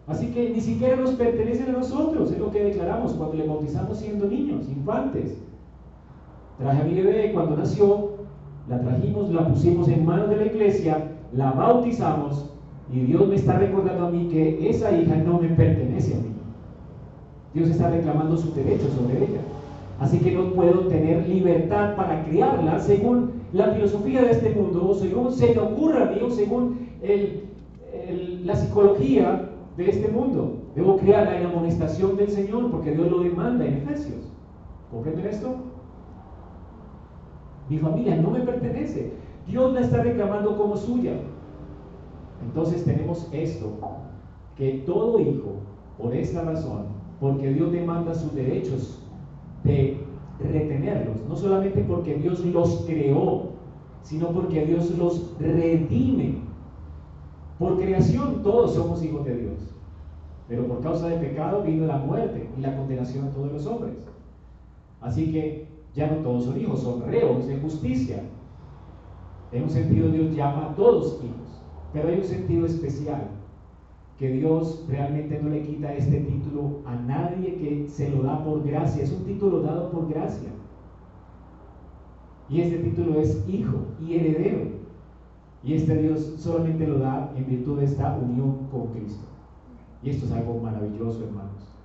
[0.08, 4.00] Así que ni siquiera nos pertenecen a nosotros, es lo que declaramos cuando le bautizamos
[4.00, 5.38] siendo niños, infantes.
[6.58, 8.14] Traje a mi bebé cuando nació,
[8.68, 12.50] la trajimos, la pusimos en manos de la iglesia, la bautizamos
[12.94, 16.32] y Dios me está recordando a mí que esa hija no me pertenece a mí.
[17.54, 19.42] Dios está reclamando su derecho sobre ella.
[20.00, 24.94] Así que no puedo tener libertad para criarla según la filosofía de este mundo, o
[24.94, 26.88] según se me ocurra a mí, o según
[28.44, 30.58] la psicología de este mundo.
[30.76, 34.32] Debo criarla en la amonestación del Señor, porque Dios lo demanda en Efesios.
[34.92, 35.56] ¿Comprenden esto?
[37.70, 39.12] Mi familia no me pertenece.
[39.48, 41.14] Dios la está reclamando como suya.
[42.44, 43.74] Entonces tenemos esto,
[44.56, 45.56] que todo hijo,
[45.98, 46.86] por esta razón,
[47.20, 49.02] porque Dios demanda sus derechos
[49.64, 49.98] de
[50.40, 53.58] retenerlos, no solamente porque Dios los creó,
[54.04, 56.36] sino porque Dios los redime.
[57.60, 59.76] Por creación todos somos hijos de Dios,
[60.48, 63.96] pero por causa del pecado vino la muerte y la condenación a todos los hombres.
[65.02, 68.24] Así que ya no todos son hijos, son reos de justicia.
[69.52, 71.47] En un sentido Dios llama a todos hijos,
[71.94, 73.30] pero hay un sentido especial
[74.18, 78.64] que Dios realmente no le quita este título a nadie que se lo da por
[78.64, 79.04] gracia.
[79.04, 80.50] Es un título dado por gracia.
[82.50, 84.78] Y este título es hijo y heredero.
[85.64, 89.26] Y este Dios solamente lo da en virtud de esta unión con Cristo.
[90.02, 91.76] Y esto es algo maravilloso, hermanos.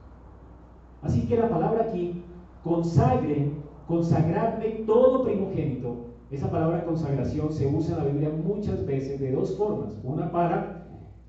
[1.03, 2.23] Así que la palabra aquí,
[2.63, 3.51] consagre,
[3.89, 6.12] consagradme todo primogénito.
[6.33, 9.93] Esa palabra consagración se usa en la Biblia muchas veces de dos formas.
[10.03, 10.87] Una para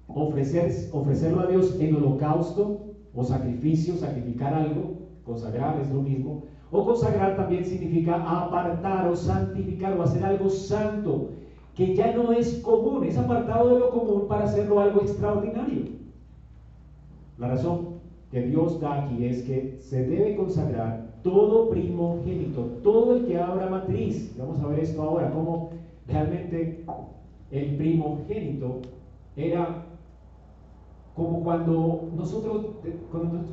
[0.08, 6.86] ofrecer, ofrecerlo a Dios en holocausto o sacrificio, sacrificar algo, consagrar es lo mismo, o
[6.86, 11.32] consagrar también significa apartar o santificar o hacer algo santo,
[11.76, 15.84] que ya no es común, es apartado de lo común para hacerlo algo extraordinario.
[17.38, 17.96] La razón
[18.32, 23.69] que Dios da aquí es que se debe consagrar todo primogénito, todo el que abra
[23.69, 24.36] matriz.
[24.38, 25.69] Vamos a ver esto ahora, cómo
[26.07, 26.86] realmente
[27.51, 28.81] el primogénito
[29.36, 29.86] era
[31.15, 32.65] como cuando nosotros,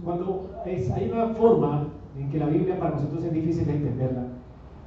[0.05, 4.29] cuando, hay una forma en que la Biblia para nosotros es difícil de entenderla,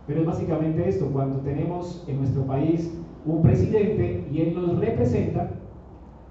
[0.07, 5.51] pero es básicamente esto, cuando tenemos en nuestro país un presidente y él nos representa,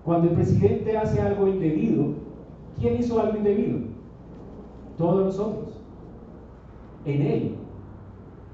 [0.04, 2.06] cuando el presidente hace algo indebido,
[2.78, 3.78] ¿quién hizo algo indebido?
[4.98, 5.71] Todos nosotros,
[7.04, 7.54] en él.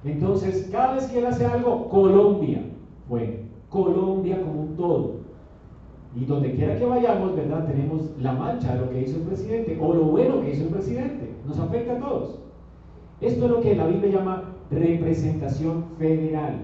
[0.04, 2.62] Entonces, cada vez que él hace algo, Colombia
[3.08, 5.18] fue, Colombia como un todo.
[6.16, 7.66] Y donde quiera que vayamos, ¿verdad?
[7.66, 10.70] Tenemos la mancha de lo que hizo el presidente o lo bueno que hizo el
[10.70, 11.34] presidente.
[11.46, 12.40] Nos afecta a todos.
[13.20, 16.60] Esto es lo que la Biblia llama representación federal.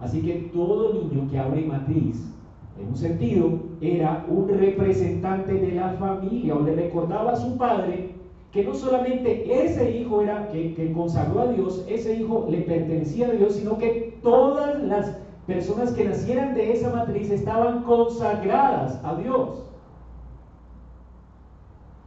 [0.00, 2.34] Así que todo niño que abre matriz,
[2.78, 3.50] en un sentido,
[3.80, 8.10] era un representante de la familia o le recordaba a su padre
[8.52, 13.28] que no solamente ese hijo era que, que consagró a Dios, ese hijo le pertenecía
[13.28, 19.16] a Dios, sino que todas las personas que nacieran de esa matriz estaban consagradas a
[19.16, 19.64] Dios.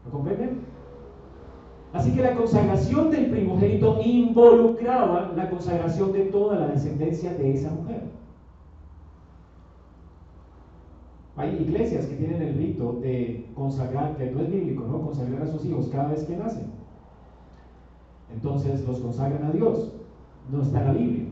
[0.06, 0.60] ¿Lo comprenden?
[1.94, 7.72] Así que la consagración del primogénito involucraba la consagración de toda la descendencia de esa
[7.72, 8.04] mujer.
[11.38, 15.02] Hay iglesias que tienen el rito de consagrar, que no es bíblico, ¿no?
[15.02, 16.68] Consagrar a sus hijos cada vez que nacen.
[18.34, 19.94] Entonces los consagran a Dios.
[20.52, 21.26] No está en la Biblia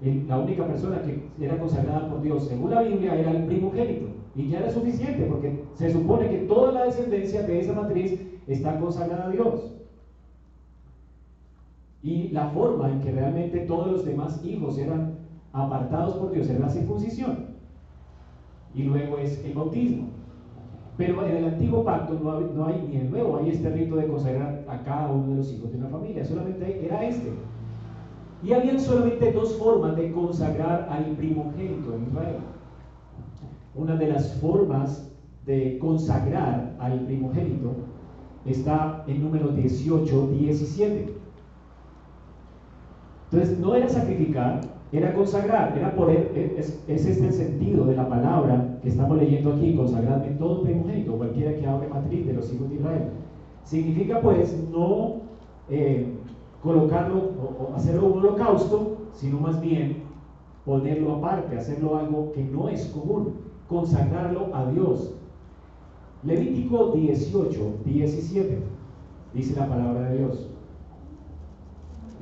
[0.00, 4.06] la única persona que era consagrada por Dios, según la Biblia, era el primogénito.
[4.34, 8.78] Y ya era suficiente, porque se supone que toda la descendencia de esa matriz está
[8.80, 9.76] consagrada a Dios.
[12.02, 15.18] Y la forma en que realmente todos los demás hijos eran
[15.52, 17.49] apartados por Dios era la circuncisión.
[18.74, 20.08] Y luego es el bautismo.
[20.96, 23.96] Pero en el antiguo pacto no hay, no hay, ni el nuevo, hay este rito
[23.96, 26.24] de consagrar a cada uno de los hijos de una familia.
[26.24, 27.30] Solamente era este.
[28.42, 32.36] Y habían solamente dos formas de consagrar al primogénito en Israel.
[33.74, 35.10] Una de las formas
[35.46, 37.74] de consagrar al primogénito
[38.44, 41.14] está en número 18, 17.
[43.30, 44.60] Entonces, no era sacrificar,
[44.92, 49.18] era consagrar, era poder, e, es, es, este el sentido de la palabra que estamos
[49.18, 53.02] leyendo aquí, consagradme todo primogénito, cualquiera que abre matriz de los hijos de Israel.
[53.64, 55.20] Significa pues no
[55.68, 56.12] eh,
[56.62, 60.02] colocarlo o, hacerlo un holocausto, sino más bien
[60.64, 63.34] ponerlo aparte, hacerlo algo que no es común,
[63.68, 65.14] consagrarlo a Dios.
[66.24, 68.58] Levítico 18, 17,
[69.34, 70.48] dice la palabra de Dios.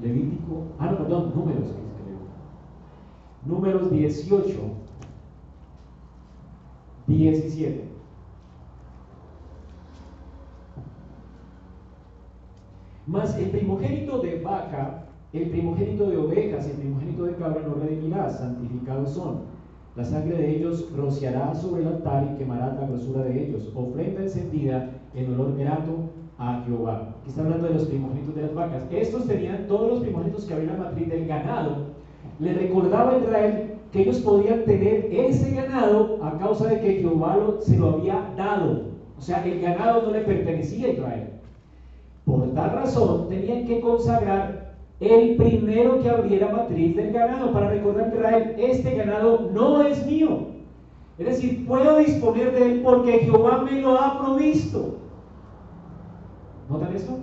[0.02, 1.66] Levítico, ah, no, perdón, números,
[3.44, 4.58] números 18,
[7.06, 7.88] 17.
[13.06, 17.74] Mas el primogénito de vaca, el primogénito de ovejas y el primogénito de cabra no
[17.74, 19.58] redimirá, santificados son.
[19.96, 23.72] La sangre de ellos rociará sobre el altar y quemará la grosura de ellos.
[23.74, 27.16] Ofrenda encendida en olor grato a Jehová.
[27.20, 28.84] Aquí está hablando de los primogénitos de las vacas.
[28.92, 31.87] Estos tenían todos los primogénitos que había en la matriz del ganado.
[32.40, 37.36] Le recordaba a Israel que ellos podían tener ese ganado a causa de que Jehová
[37.60, 38.82] se lo había dado.
[39.18, 41.28] O sea, el ganado no le pertenecía a Israel.
[42.24, 48.04] Por tal razón tenían que consagrar el primero que abriera matriz del ganado para recordar
[48.04, 50.48] a Israel, este ganado no es mío.
[51.18, 54.96] Es decir, puedo disponer de él porque Jehová me lo ha provisto.
[56.68, 57.18] ¿Notan eso?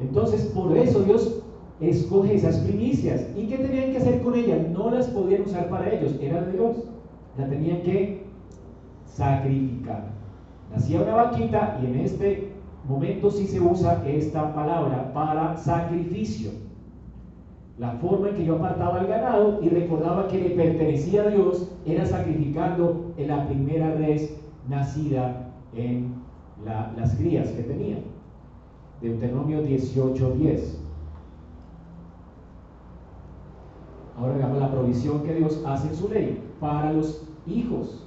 [0.00, 1.42] Entonces, por eso Dios
[1.80, 3.26] escoge esas primicias.
[3.36, 4.68] ¿Y qué tenían que hacer con ellas?
[4.70, 6.76] No las podían usar para ellos, era de Dios.
[7.38, 8.22] La tenían que
[9.06, 10.04] sacrificar.
[10.72, 12.52] Nacía una vaquita y en este
[12.88, 16.50] momento sí se usa esta palabra para sacrificio.
[17.78, 21.72] La forma en que yo apartaba el ganado y recordaba que le pertenecía a Dios
[21.86, 24.36] era sacrificando en la primera res
[24.68, 26.14] nacida en
[26.64, 27.96] las crías que tenía.
[29.00, 30.79] Deuteronomio 18:10.
[34.20, 38.06] Ahora veamos la provisión que Dios hace en su ley para los hijos.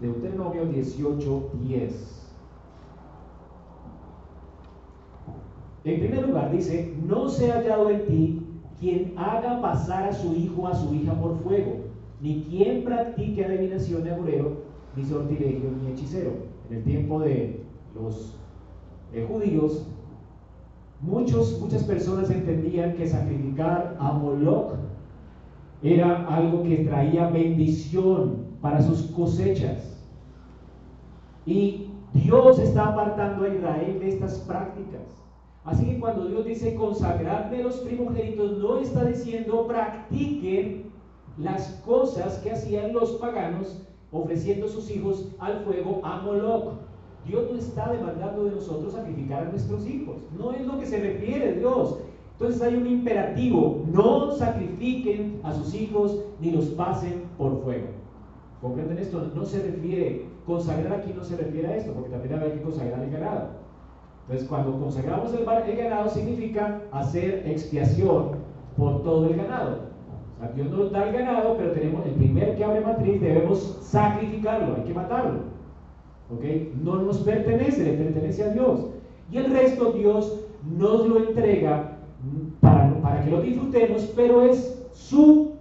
[0.00, 2.32] Deuteronomio 18, 10.
[5.84, 8.42] En primer lugar dice, no se ha hallado en ti
[8.80, 11.84] quien haga pasar a su hijo a su hija por fuego,
[12.20, 14.56] ni quien practique adivinación de agorero,
[14.96, 16.32] ni sortilegio, ni hechicero.
[16.68, 17.62] En el tiempo de
[17.94, 18.34] los
[19.28, 19.86] judíos,
[21.00, 24.74] muchos, muchas personas entendían que sacrificar a Moloch
[25.82, 29.98] era algo que traía bendición para sus cosechas.
[31.46, 35.00] Y Dios está apartando a Israel de estas prácticas.
[35.64, 40.90] Así que cuando Dios dice consagradme los primogénitos, no está diciendo practiquen
[41.38, 46.74] las cosas que hacían los paganos ofreciendo sus hijos al fuego a Moloch.
[47.26, 50.16] Dios no está demandando de nosotros sacrificar a nuestros hijos.
[50.38, 51.98] No es lo que se refiere Dios.
[52.32, 57.88] Entonces hay un imperativo, no sacrifiquen a sus hijos ni los pasen por fuego.
[58.62, 59.30] ¿Comprenden esto?
[59.34, 63.02] No se refiere Consagrar aquí no se refiere a esto, porque también había que consagrar
[63.02, 63.50] el ganado.
[64.22, 65.44] Entonces, cuando consagramos el,
[65.76, 68.38] ganado, significa hacer expiación
[68.76, 69.90] por todo el ganado.
[70.36, 73.78] O sea, Dios nos da el ganado, pero tenemos el primer que abre matriz, debemos
[73.82, 75.40] sacrificarlo, hay que matarlo.
[76.34, 76.44] ¿Ok?
[76.82, 78.86] No nos pertenece, le pertenece a Dios.
[79.30, 80.44] Y el resto Dios
[80.78, 81.98] nos lo entrega
[82.60, 85.52] para, para que lo disfrutemos, pero es su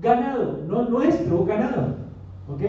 [0.00, 1.94] ganado, no nuestro ganado.
[2.48, 2.62] ¿Ok?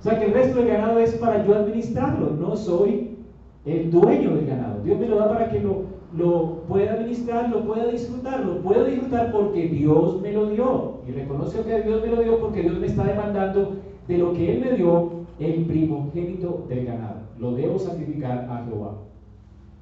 [0.00, 3.16] O sea que el resto del ganado es para yo administrarlo, no soy
[3.64, 4.82] el dueño del ganado.
[4.82, 5.84] Dios me lo da para que lo,
[6.16, 10.98] lo pueda administrar, lo pueda disfrutar, lo puedo disfrutar porque Dios me lo dio.
[11.08, 14.52] Y reconozco que Dios me lo dio porque Dios me está demandando de lo que
[14.52, 17.20] Él me dio el primogénito del ganado.
[17.38, 18.98] Lo debo sacrificar a Jehová.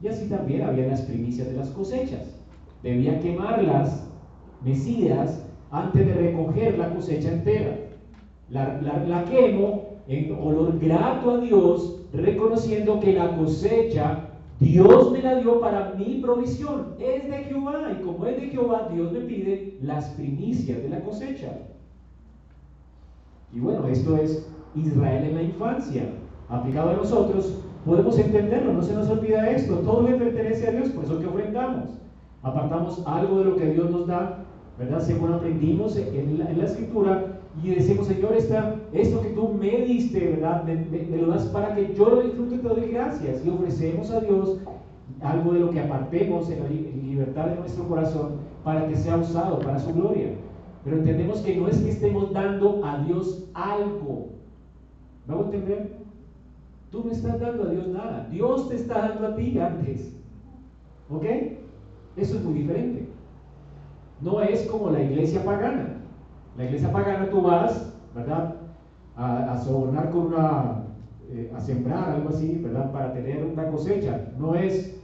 [0.02, 2.36] Y así también había las primicias de las cosechas.
[2.82, 4.08] Debía quemarlas
[4.64, 7.78] mecidas antes de recoger la cosecha entera.
[8.50, 14.28] La, la, la quemo en olor grato a Dios, reconociendo que la cosecha
[14.60, 16.94] Dios me la dio para mi provisión.
[16.98, 17.96] Es de Jehová.
[17.98, 21.58] Y como es de Jehová, Dios me pide las primicias de la cosecha.
[23.52, 26.02] Y bueno, esto es Israel en la infancia.
[26.48, 28.72] Aplicado a nosotros, podemos entenderlo.
[28.72, 29.76] No se nos olvida esto.
[29.78, 30.88] Todo le pertenece a Dios.
[30.90, 31.90] Por eso que ofrendamos.
[32.42, 34.44] Apartamos algo de lo que Dios nos da.
[34.78, 35.00] ¿Verdad?
[35.00, 40.64] Según aprendimos en la, escritura, y decimos, Señor, esta, esto que tú me diste, ¿verdad?
[40.64, 43.46] Me, lo das para que yo lo disfrute y te doy gracias.
[43.46, 44.58] Y ofrecemos a Dios
[45.20, 48.32] algo de lo que apartemos en la libertad de nuestro corazón
[48.64, 50.30] para que sea usado para su gloria.
[50.84, 54.30] Pero entendemos que no es que estemos dando a Dios algo,
[55.26, 55.96] ¿Me a entender?
[56.90, 58.28] Tú no estás dando a Dios nada.
[58.30, 60.14] Dios te está dando a ti antes.
[61.10, 61.24] ¿Ok?
[62.16, 63.08] Eso es muy diferente.
[64.20, 65.96] No es como la iglesia pagana.
[66.56, 68.54] La iglesia pagana tú vas, ¿verdad?
[69.16, 70.84] A, sobornar con una,
[71.30, 72.92] eh, a sembrar algo así, ¿verdad?
[72.92, 74.28] Para tener una cosecha.
[74.38, 75.00] No es,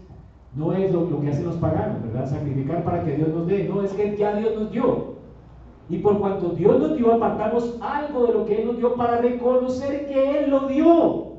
[0.54, 2.28] no es lo que hacen los paganos, ¿verdad?
[2.28, 3.68] Sacrificar para que Dios nos dé.
[3.68, 5.09] No, es que ya Dios nos dio.
[5.90, 9.18] Y por cuanto Dios nos dio, apartamos algo de lo que Él nos dio para
[9.18, 11.32] reconocer que Él lo dio.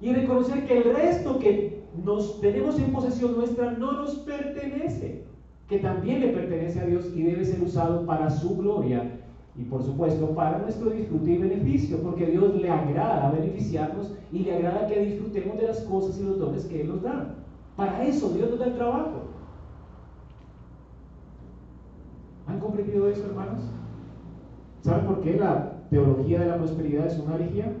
[0.00, 5.24] Y reconocer que el resto que nos tenemos en posesión nuestra no nos pertenece,
[5.68, 9.20] que también le pertenece a Dios y debe ser usado para su gloria
[9.56, 14.40] y por supuesto para nuestro disfrute y beneficio, porque a Dios le agrada beneficiarnos y
[14.40, 17.34] le agrada que disfrutemos de las cosas y los dones que Él nos da.
[17.76, 19.34] Para eso Dios nos da el trabajo.
[22.46, 23.62] ¿Han comprendido eso, hermanos?
[24.80, 27.72] ¿Saben por qué la teología de la prosperidad es una herejía?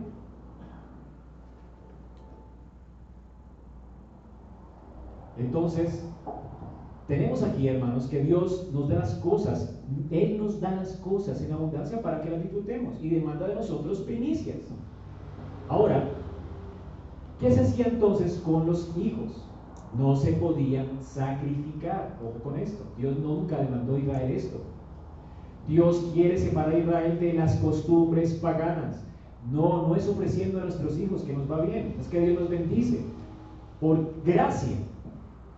[5.36, 6.04] Entonces,
[7.08, 9.78] tenemos aquí, hermanos, que Dios nos da las cosas,
[10.10, 14.00] Él nos da las cosas en abundancia para que las disfrutemos y demanda de nosotros
[14.02, 14.58] primicias.
[15.68, 16.08] Ahora,
[17.40, 19.44] ¿qué se hacía entonces con los hijos?
[19.98, 22.18] No se podían sacrificar.
[22.22, 22.84] Ojo con esto.
[22.96, 24.58] Dios nunca demandó a Israel esto.
[25.68, 29.04] Dios quiere separar a Israel de las costumbres paganas.
[29.50, 31.94] No, no es ofreciendo a nuestros hijos que nos va bien.
[32.00, 33.00] Es que Dios nos bendice.
[33.80, 34.76] Por gracia.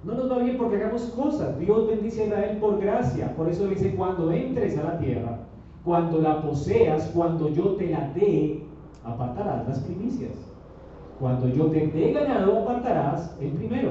[0.05, 1.59] No nos va bien porque hagamos cosas.
[1.59, 3.35] Dios bendice a Israel por gracia.
[3.37, 5.41] Por eso dice, cuando entres a la tierra,
[5.85, 8.63] cuando la poseas, cuando yo te la dé,
[9.05, 10.33] apartarás las primicias.
[11.19, 13.91] Cuando yo te dé ganado, apartarás el primero.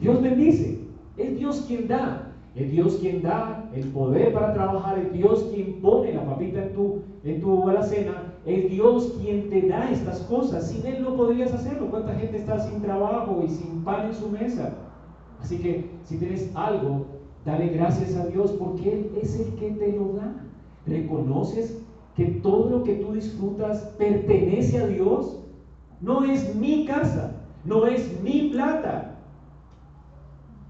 [0.00, 0.80] Dios bendice.
[1.16, 2.25] Es Dios quien da.
[2.56, 4.98] Es Dios quien da el poder para trabajar.
[4.98, 8.32] Es Dios quien pone la papita en tu, en tu alacena.
[8.46, 10.70] Es Dios quien te da estas cosas.
[10.70, 11.90] Sin Él no podrías hacerlo.
[11.90, 14.72] ¿Cuánta gente está sin trabajo y sin pan en su mesa?
[15.38, 17.04] Así que si tienes algo,
[17.44, 20.34] dale gracias a Dios porque Él es el que te lo da.
[20.86, 21.82] ¿Reconoces
[22.16, 25.40] que todo lo que tú disfrutas pertenece a Dios?
[26.00, 27.32] No es mi casa,
[27.66, 29.15] no es mi plata,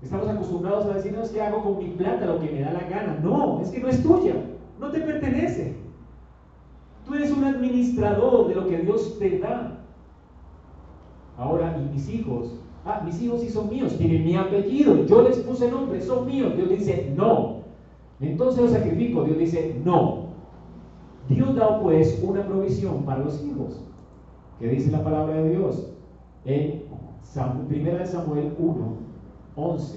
[0.03, 2.73] Estamos acostumbrados a decir, no es que hago con mi plata lo que me da
[2.73, 3.19] la gana.
[3.23, 4.35] No, es que no es tuya,
[4.79, 5.75] no te pertenece.
[7.07, 9.79] Tú eres un administrador de lo que Dios te da.
[11.39, 15.39] Ahora, y mis hijos, ah, mis hijos sí son míos, tienen mi apellido, yo les
[15.39, 16.55] puse nombre, son míos.
[16.57, 17.57] Dios dice, no.
[18.21, 20.27] Entonces los sacrifico, Dios dice, no.
[21.29, 23.81] Dios da pues una provisión para los hijos.
[24.59, 25.93] ¿Qué dice la palabra de Dios?
[26.45, 26.85] En
[27.35, 28.97] 1 Samuel 1,
[29.57, 29.97] 11.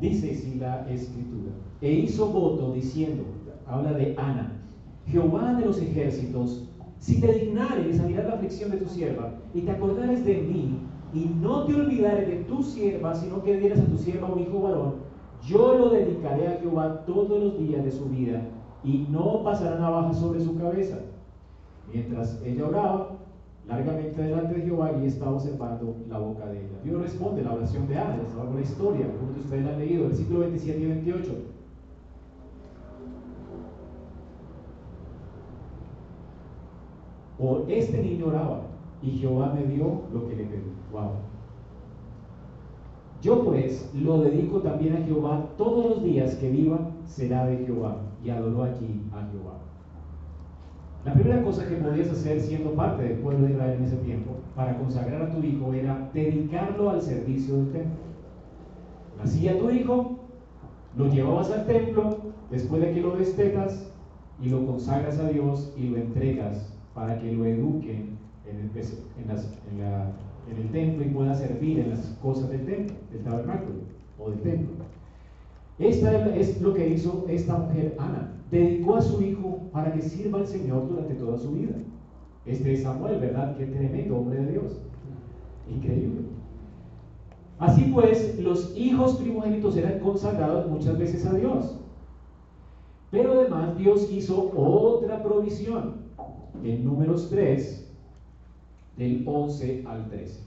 [0.00, 3.24] Dice si la escritura, e hizo voto diciendo,
[3.66, 4.63] habla de Ana,
[5.06, 9.60] Jehová de los ejércitos, si te dignares a mirar la aflicción de tu sierva y
[9.62, 10.78] te acordares de mí
[11.12, 14.60] y no te olvidares de tu sierva, sino que dieras a tu sierva un hijo
[14.60, 14.94] varón,
[15.42, 18.42] yo lo dedicaré a Jehová todos los días de su vida
[18.82, 20.98] y no pasará navaja sobre su cabeza.
[21.92, 23.18] Mientras ella oraba
[23.68, 26.80] largamente delante de Jehová y estaba observando la boca de ella.
[26.82, 30.06] Dios responde la oración de Ana, les hago la historia, como ustedes la han leído,
[30.06, 31.32] versículo 27 y 28.
[37.38, 38.60] Por este niño oraba
[39.02, 40.72] y Jehová me dio lo que le pedí.
[40.92, 41.10] Wow.
[43.20, 47.96] Yo pues lo dedico también a Jehová todos los días que viva será de Jehová.
[48.22, 49.58] Y adoró aquí a Jehová.
[51.04, 54.36] La primera cosa que podías hacer siendo parte del pueblo de Israel en ese tiempo
[54.54, 58.04] para consagrar a tu hijo era dedicarlo al servicio del templo.
[59.18, 60.18] Nacía tu hijo,
[60.96, 62.18] lo llevabas al templo,
[62.50, 63.92] después de que lo destetas
[64.40, 68.16] y lo consagras a Dios y lo entregas para que lo eduquen
[68.46, 68.70] en el,
[69.26, 73.74] en, el templo y pueda servir en las cosas del templo, del tabernáculo
[74.18, 74.84] o del templo.
[75.78, 78.32] Esta es lo que hizo esta mujer, Ana.
[78.50, 81.74] Dedicó a su hijo para que sirva al Señor durante toda su vida.
[82.46, 83.56] Este es Samuel, ¿verdad?
[83.56, 84.80] Qué tremendo hombre de Dios.
[85.68, 86.20] Increíble.
[87.58, 91.80] Así pues, los hijos primogénitos eran consagrados muchas veces a Dios.
[93.10, 96.03] Pero además Dios hizo otra provisión
[96.62, 97.84] en números 3,
[98.96, 100.40] del 11 al 13.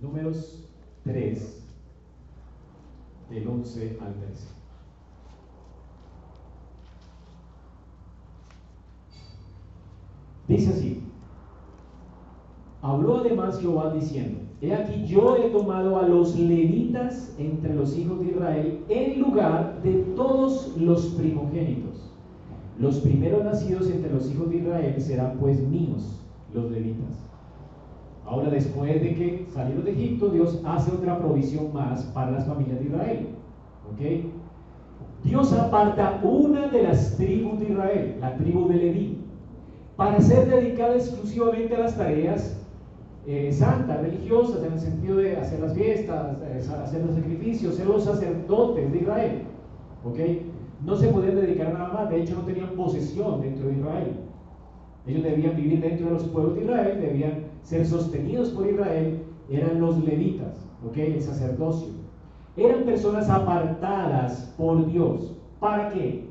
[0.00, 0.68] Números
[1.04, 1.64] 3,
[3.30, 4.58] del 11 al 13.
[10.48, 11.02] Dice así,
[12.82, 18.20] habló además Jehová diciendo, he aquí yo he tomado a los levitas entre los hijos
[18.20, 22.10] de Israel en lugar de todos los primogénitos.
[22.78, 26.24] Los primeros nacidos entre los hijos de Israel serán pues míos,
[26.54, 27.28] los levitas.
[28.24, 32.78] Ahora después de que salieron de Egipto, Dios hace otra provisión más para las familias
[32.78, 33.26] de Israel.
[33.90, 35.24] ¿Ok?
[35.24, 39.18] Dios aparta una de las tribus de Israel, la tribu de Leví,
[39.96, 42.57] para ser dedicada exclusivamente a las tareas
[43.30, 47.86] eh, santas, religiosas, en el sentido de hacer las fiestas, eh, hacer los sacrificios, ser
[47.86, 49.42] los sacerdotes de Israel.
[50.02, 50.18] ¿Ok?
[50.82, 54.12] No se podían dedicar nada más, de hecho no tenían posesión dentro de Israel.
[55.06, 59.78] Ellos debían vivir dentro de los pueblos de Israel, debían ser sostenidos por Israel, eran
[59.78, 60.96] los levitas, ¿ok?
[60.96, 61.88] El sacerdocio.
[62.56, 65.36] Eran personas apartadas por Dios.
[65.60, 66.30] ¿Para qué?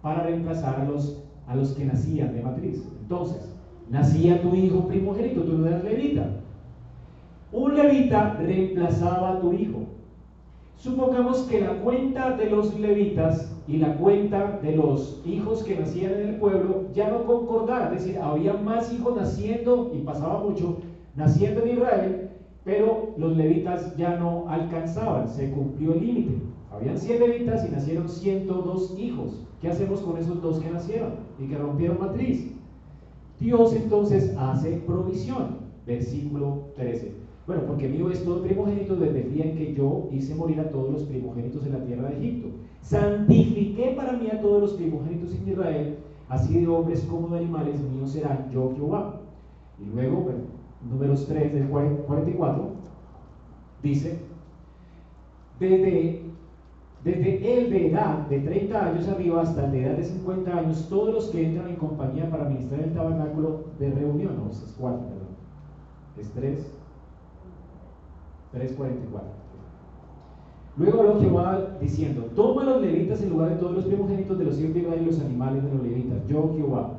[0.00, 2.88] Para reemplazar a los, a los que nacían de matriz.
[3.02, 3.54] Entonces,
[3.90, 6.30] nacía tu hijo primogénito, tú no eras levita.
[7.52, 9.80] Un levita reemplazaba a tu hijo.
[10.76, 16.12] Supongamos que la cuenta de los levitas y la cuenta de los hijos que nacían
[16.12, 20.78] en el pueblo ya no concordara, es decir, había más hijos naciendo, y pasaba mucho,
[21.16, 22.30] naciendo en Israel,
[22.64, 26.42] pero los levitas ya no alcanzaban, se cumplió el límite.
[26.70, 29.46] Habían 100 levitas y nacieron 102 hijos.
[29.60, 32.52] ¿Qué hacemos con esos dos que nacieron y que rompieron matriz?
[33.40, 35.68] Dios entonces hace provisión.
[35.86, 37.12] Versículo 13.
[37.46, 40.70] Bueno, porque mío es todo primogénito desde el día en que yo hice morir a
[40.70, 42.48] todos los primogénitos en la tierra de Egipto.
[42.82, 45.96] Santifiqué para mí a todos los primogénitos en Israel,
[46.28, 49.22] así de hombres como de animales míos serán yo Jehová.
[49.80, 50.40] Y luego, bueno,
[50.90, 52.70] números 3 del 44,
[53.82, 54.18] dice,
[55.58, 56.22] desde,
[57.04, 60.86] desde el de edad de 30 años arriba hasta el de edad de 50 años,
[60.88, 65.00] todos los que entran en compañía para ministrar el tabernáculo de reunión, no, es 4,
[65.00, 65.28] perdón,
[66.18, 66.66] es 3,
[68.54, 69.38] 3.44.
[70.76, 74.44] Luego habló Jehová diciendo, toma a los levitas en lugar de todos los primogénitos de
[74.44, 76.90] los hijos de Israel y los animales de los levitas, yo Jehová.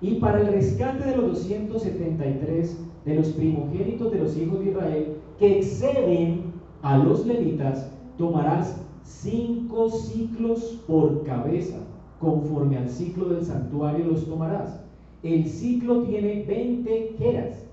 [0.00, 5.16] Y para el rescate de los 273 de los primogénitos de los hijos de Israel
[5.38, 6.52] que exceden
[6.82, 11.76] a los levitas, tomarás cinco ciclos por cabeza,
[12.18, 14.84] conforme al ciclo del santuario los tomarás.
[15.22, 17.66] El ciclo tiene 20 geras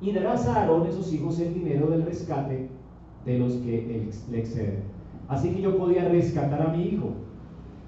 [0.00, 2.68] y darás a Aarón y sus hijos el dinero del rescate
[3.24, 4.82] de los que le exceden.
[5.28, 7.10] Así que yo podía rescatar a mi hijo.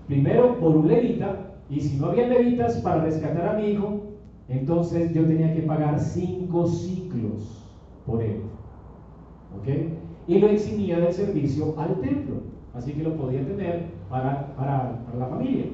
[0.06, 4.00] Primero por un levita, y si no había levitas para rescatar a mi hijo,
[4.48, 7.64] entonces yo tenía que pagar cinco ciclos
[8.04, 8.42] por él.
[9.56, 9.68] ¿Ok?
[10.26, 12.49] Y lo eximía del servicio al templo.
[12.74, 15.66] Así que lo podía tener para, para, para la familia.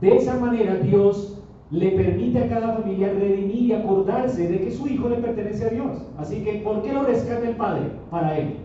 [0.00, 4.86] De esa manera Dios le permite a cada familia redimir y acordarse de que su
[4.86, 6.06] hijo le pertenece a Dios.
[6.18, 8.56] Así que, ¿por qué lo rescata el padre para él?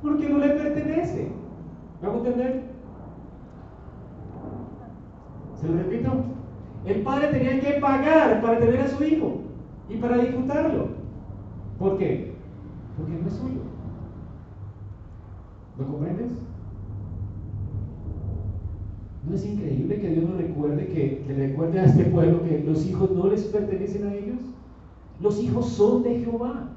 [0.00, 1.32] Porque no le pertenece.
[2.00, 2.62] ¿Me hago entender?
[5.60, 6.10] ¿Se lo repito?
[6.84, 9.40] El padre tenía que pagar para tener a su hijo
[9.88, 10.88] y para disfrutarlo.
[11.78, 12.32] ¿Por qué?
[12.96, 13.60] Porque no es suyo.
[15.78, 16.32] ¿Lo comprendes?
[19.24, 22.84] ¿No es increíble que Dios nos recuerde, que le recuerde a este pueblo que los
[22.86, 24.40] hijos no les pertenecen a ellos?
[25.20, 26.70] Los hijos son de Jehová.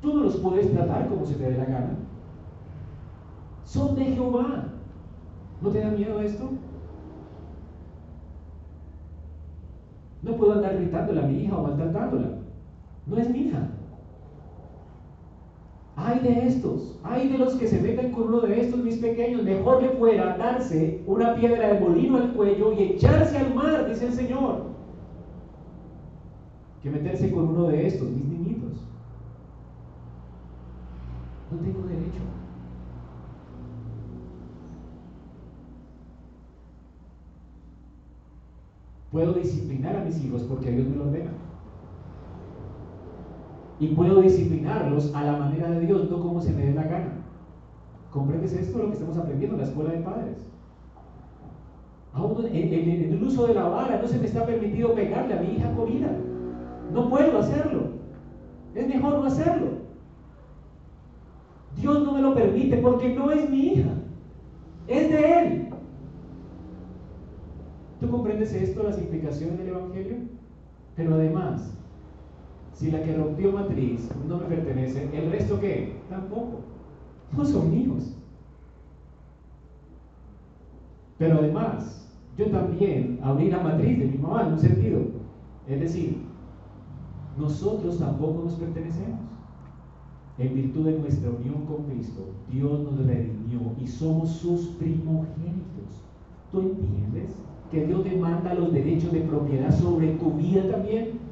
[0.00, 1.96] Tú no los puedes tratar como se te dé la gana.
[3.64, 4.68] Son de Jehová.
[5.60, 6.50] ¿No te da miedo esto?
[10.22, 12.28] No puedo andar gritándole a mi hija o maltratándola.
[13.06, 13.70] No es mi hija.
[16.16, 19.42] Ay de estos, ay de los que se meten con uno de estos, mis pequeños,
[19.42, 24.06] mejor le fuera darse una piedra de molino al cuello y echarse al mar, dice
[24.06, 24.62] el Señor,
[26.82, 28.72] que meterse con uno de estos, mis niñitos.
[31.50, 32.22] No tengo derecho.
[39.12, 41.45] Puedo disciplinar a mis hijos porque Dios me lo ordena
[43.78, 47.12] y puedo disciplinarlos a la manera de Dios, no como se me dé la gana.
[48.10, 48.78] ¿Comprendes esto?
[48.78, 50.38] Lo que estamos aprendiendo en la escuela de padres.
[52.14, 55.56] Aún en, el uso de la vara no se me está permitido pegarle a mi
[55.56, 55.90] hija con
[56.94, 57.88] No puedo hacerlo.
[58.74, 59.66] Es mejor no hacerlo.
[61.78, 63.90] Dios no me lo permite porque no es mi hija.
[64.86, 65.68] Es de Él.
[68.00, 70.16] ¿Tú comprendes esto, las implicaciones del Evangelio?
[70.94, 71.76] Pero además,
[72.76, 75.96] si la que rompió matriz no me pertenece, ¿el resto qué?
[76.10, 76.60] Tampoco.
[77.34, 78.14] No son míos.
[81.16, 85.00] Pero además, yo también abrí la matriz de mi mamá en un sentido.
[85.66, 86.18] Es decir,
[87.38, 89.20] nosotros tampoco nos pertenecemos.
[90.38, 96.04] En virtud de nuestra unión con Cristo, Dios nos redimió y somos sus primogénitos.
[96.52, 97.34] ¿Tú entiendes
[97.70, 101.25] que Dios demanda los derechos de propiedad sobre tu vida también?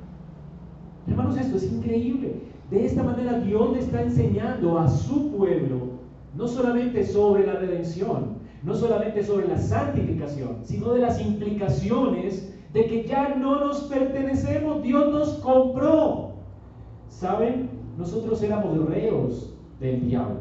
[1.06, 2.34] Hermanos, esto es increíble.
[2.70, 6.04] De esta manera Dios le está enseñando a su pueblo
[6.36, 12.86] no solamente sobre la redención, no solamente sobre la santificación, sino de las implicaciones de
[12.86, 16.32] que ya no nos pertenecemos, Dios nos compró.
[17.08, 17.70] ¿Saben?
[17.96, 20.40] Nosotros éramos reos del diablo,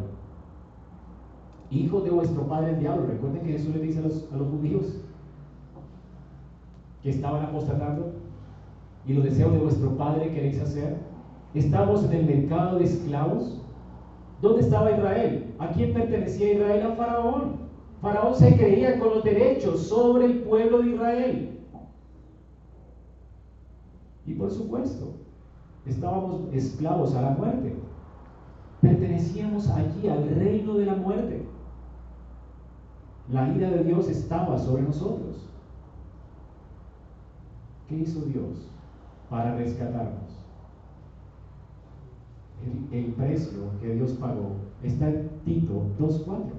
[1.70, 3.06] hijos de vuestro padre el diablo.
[3.06, 4.96] Recuerden que Jesús le dice a los, a los judíos
[7.04, 8.14] que estaban apostatando
[9.06, 10.98] y los deseos de vuestro padre queréis hacer.
[11.54, 13.62] Estamos en el mercado de esclavos.
[14.42, 15.54] ¿Dónde estaba Israel?
[15.60, 16.88] ¿A quién pertenecía Israel?
[16.88, 17.64] A Faraón.
[18.02, 21.60] Faraón se creía con los derechos sobre el pueblo de Israel.
[24.26, 25.14] Y por supuesto,
[25.86, 27.76] estábamos esclavos a la muerte.
[28.82, 31.46] Pertenecíamos allí al reino de la muerte.
[33.32, 35.50] La ira de Dios estaba sobre nosotros.
[37.88, 38.74] ¿Qué hizo Dios
[39.34, 40.30] para rescatarnos?
[42.92, 46.52] El, precio que Dios pagó está en Tito 2.4.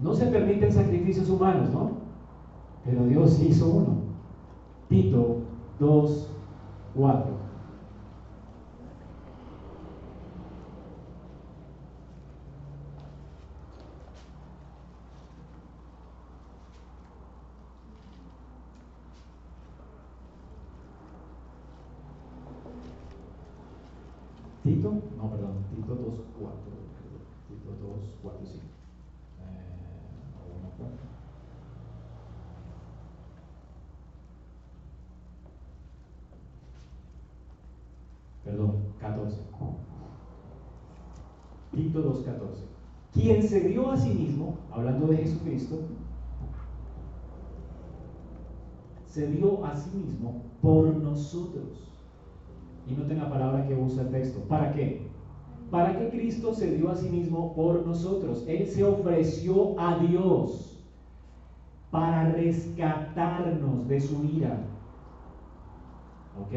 [0.00, 1.90] No se permiten sacrificios humanos, ¿no?
[2.84, 3.96] Pero Dios hizo uno.
[4.88, 5.38] Tito
[5.80, 6.30] 2,
[6.94, 7.40] 4.
[24.62, 26.56] Tito, no, perdón, Tito 2, 4.
[27.48, 28.60] Tito 2, 4, sí.
[38.44, 39.36] Perdón, 14.
[41.72, 43.40] Tito 2.14.
[43.80, 45.80] Dio a sí mismo, hablando de Jesucristo,
[49.06, 51.90] se dio a sí mismo por nosotros.
[52.86, 54.40] Y noten la palabra que usa el texto.
[54.40, 55.08] ¿Para qué?
[55.70, 58.44] Para que Cristo se dio a sí mismo por nosotros.
[58.46, 60.78] Él se ofreció a Dios
[61.90, 64.58] para rescatarnos de su ira.
[66.38, 66.54] ¿Ok?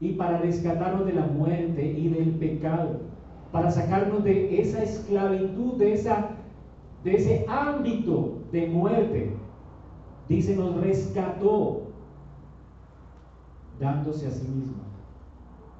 [0.00, 3.00] y para rescatarnos de la muerte y del pecado,
[3.52, 6.30] para sacarnos de esa esclavitud, de, esa,
[7.04, 9.32] de ese ámbito de muerte.
[10.28, 11.84] Dice, nos rescató
[13.80, 14.82] dándose a sí mismo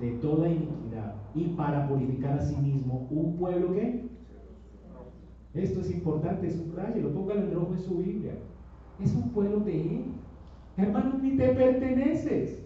[0.00, 4.08] de toda iniquidad y para purificar a sí mismo un pueblo que
[5.54, 6.54] esto es importante,
[7.00, 8.32] lo póngalo en rojo en su Biblia.
[9.02, 10.04] Es un pueblo de él.
[10.76, 12.62] Hermano, ni te perteneces.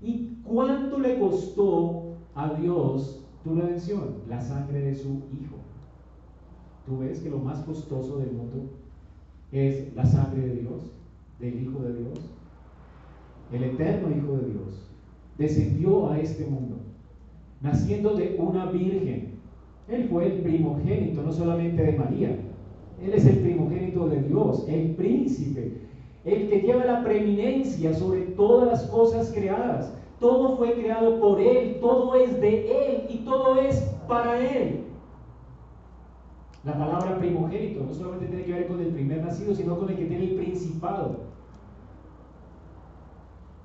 [0.00, 4.22] ¿Y cuánto le costó a Dios tu redención?
[4.28, 5.56] La sangre de su Hijo.
[6.86, 8.70] Tú ves que lo más costoso del mundo
[9.52, 10.92] es la sangre de Dios,
[11.38, 12.30] del Hijo de Dios.
[13.52, 14.90] El eterno Hijo de Dios
[15.38, 16.76] descendió a este mundo,
[17.60, 19.34] naciendo de una virgen.
[19.88, 22.38] Él fue el primogénito, no solamente de María.
[23.02, 25.80] Él es el primogénito de Dios, el príncipe,
[26.24, 29.92] el que lleva la preeminencia sobre todas las cosas creadas.
[30.24, 34.84] Todo fue creado por Él, todo es de Él y todo es para Él.
[36.64, 39.96] La palabra primogénito no solamente tiene que ver con el primer nacido, sino con el
[39.96, 41.16] que tiene el principado.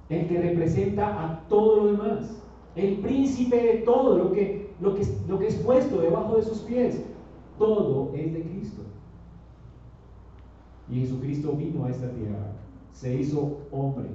[0.10, 2.44] El que representa a todo lo demás.
[2.76, 4.96] El príncipe de todo lo que, lo
[5.40, 7.06] que, es puesto debajo de sus pies.
[7.58, 8.82] Todo es de Cristo.
[10.90, 12.52] Y Jesucristo vino a esta tierra,
[12.92, 14.10] se hizo hombre,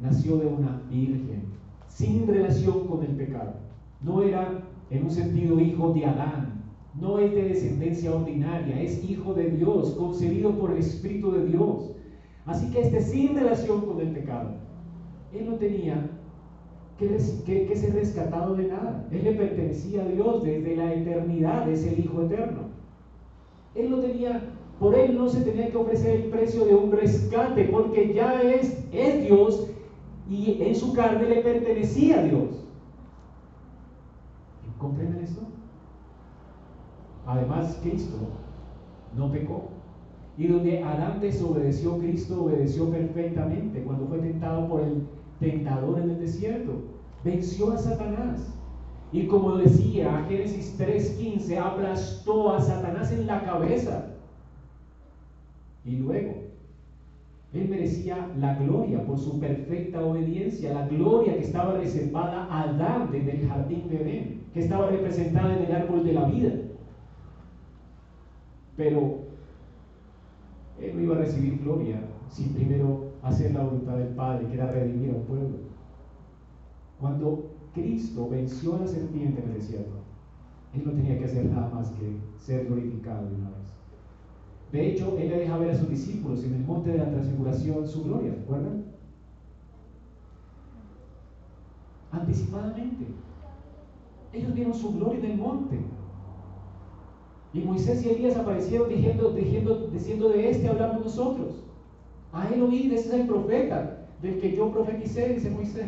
[0.00, 1.44] nació de una virgen,
[1.88, 3.54] sin relación con el pecado.
[4.02, 6.64] No era en un sentido hijo de Adán,
[7.00, 11.92] no es de descendencia ordinaria, es hijo de Dios, concebido por el Espíritu de Dios.
[12.46, 14.50] Así que este sin relación con el pecado,
[15.32, 16.10] él no tenía
[16.98, 17.08] que,
[17.44, 19.06] que, que, ser rescatado de nada.
[19.10, 22.62] Él le pertenecía a Dios desde la eternidad, es el Hijo eterno.
[23.74, 24.42] Él no tenía
[24.78, 28.84] por él no se tenía que ofrecer el precio de un rescate, porque ya es,
[28.92, 29.70] es Dios
[30.28, 32.64] y en su carne le pertenecía a Dios.
[34.78, 35.42] ¿Comprenden esto?
[37.26, 38.16] Además, Cristo
[39.16, 39.70] no pecó.
[40.38, 45.06] y donde Adán desobedeció, Cristo obedeció perfectamente cuando fue tentado por el
[45.40, 46.72] tentador en el desierto.
[47.24, 48.52] Venció a Satanás.
[49.12, 54.08] Y como decía Génesis 3:15, aplastó a Satanás en la cabeza.
[55.86, 56.34] Y luego,
[57.62, 63.10] él merecía la gloria por su perfecta obediencia, la gloria que estaba reservada a Adán
[63.12, 66.52] desde el jardín de Edén, que estaba representada en el árbol de la vida.
[68.76, 69.26] Pero
[70.80, 74.70] él no iba a recibir gloria sin primero hacer la voluntad del Padre, que era
[74.70, 75.56] redimir a un pueblo.
[77.00, 79.96] Cuando Cristo venció a la serpiente en el desierto,
[80.74, 83.65] Él no tenía que hacer nada más que ser glorificado de una vez.
[84.72, 87.86] De hecho, Él le deja ver a sus discípulos en el monte de la transfiguración
[87.86, 88.84] su gloria, ¿recuerdan?
[92.10, 93.06] Anticipadamente.
[94.32, 95.78] Ellos vieron su gloria en el monte.
[97.52, 101.62] Y Moisés y Elías aparecieron diciendo, diciendo, diciendo de este hablamos nosotros.
[102.32, 105.86] A él oír, ese es el profeta del que yo profeticé, dice Moisés.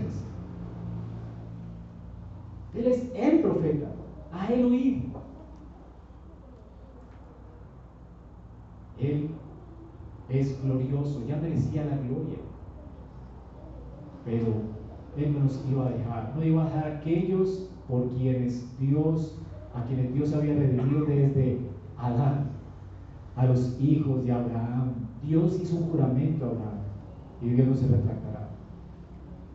[2.75, 3.91] Él es el profeta.
[4.33, 5.03] A él oír.
[9.01, 9.31] Él
[10.29, 12.39] es glorioso, ya merecía la gloria.
[14.25, 14.47] Pero
[15.17, 19.39] Él no nos iba a dejar, no iba a dejar a aquellos por quienes Dios
[19.75, 21.59] a quienes Dios había redimido desde
[21.97, 22.51] Adán,
[23.37, 24.93] a los hijos de Abraham.
[25.23, 26.79] Dios hizo un juramento a Abraham
[27.43, 28.49] y Dios no se retractará.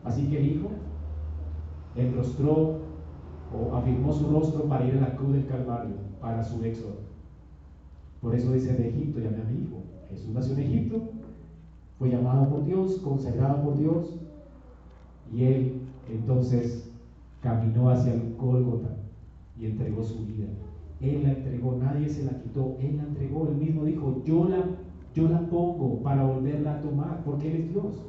[0.04, 0.70] Así que el hijo
[1.96, 2.78] enrostró
[3.52, 7.13] o afirmó su rostro para ir a la cruz del Calvario, para su éxodo.
[8.24, 9.82] Por eso dice de Egipto llamé a mi hijo.
[10.08, 11.10] Jesús nació en Egipto,
[11.98, 14.18] fue llamado por Dios, consagrado por Dios,
[15.30, 16.90] y él entonces
[17.42, 18.96] caminó hacia el Gólgota,
[19.60, 20.46] y entregó su vida.
[21.02, 24.64] Él la entregó, nadie se la quitó, Él la entregó, Él mismo dijo, yo la,
[25.14, 28.06] yo la pongo para volverla a tomar, porque Él es Dios.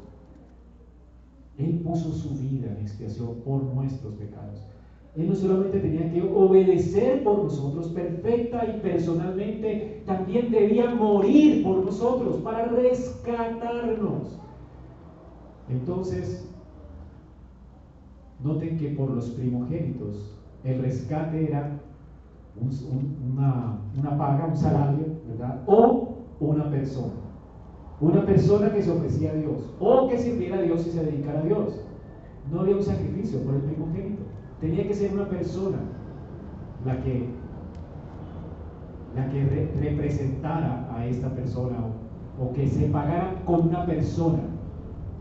[1.58, 4.66] Él puso su vida en expiación por nuestros pecados.
[5.18, 11.86] Él no solamente tenía que obedecer por nosotros perfecta y personalmente, también debía morir por
[11.86, 14.40] nosotros para rescatarnos.
[15.70, 16.50] Entonces,
[18.44, 20.36] noten que por los primogénitos
[20.66, 21.80] el rescate era
[22.60, 25.64] una, paga, un salario, ¿verdad?
[25.66, 27.14] O una persona.
[28.02, 31.40] Una persona que se ofrecía a Dios o que sirviera a Dios y se dedicara
[31.40, 31.80] a Dios.
[32.52, 34.24] No había un sacrificio por el primogénito.
[34.62, 35.78] Tenía que ser una persona
[36.86, 37.30] la que,
[39.16, 41.78] la que representara a esta persona
[42.40, 44.40] o que se pagara con una persona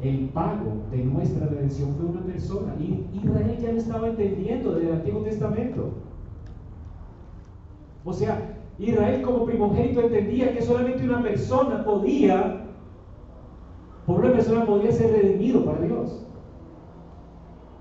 [0.03, 2.74] el pago de nuestra redención fue una persona.
[2.78, 5.95] Y Israel ya lo estaba entendiendo desde el Antiguo Testamento.
[8.05, 12.66] O sea, Israel como primogénito entendía que solamente una persona podía,
[14.07, 16.26] por una persona podía ser redimido para Dios.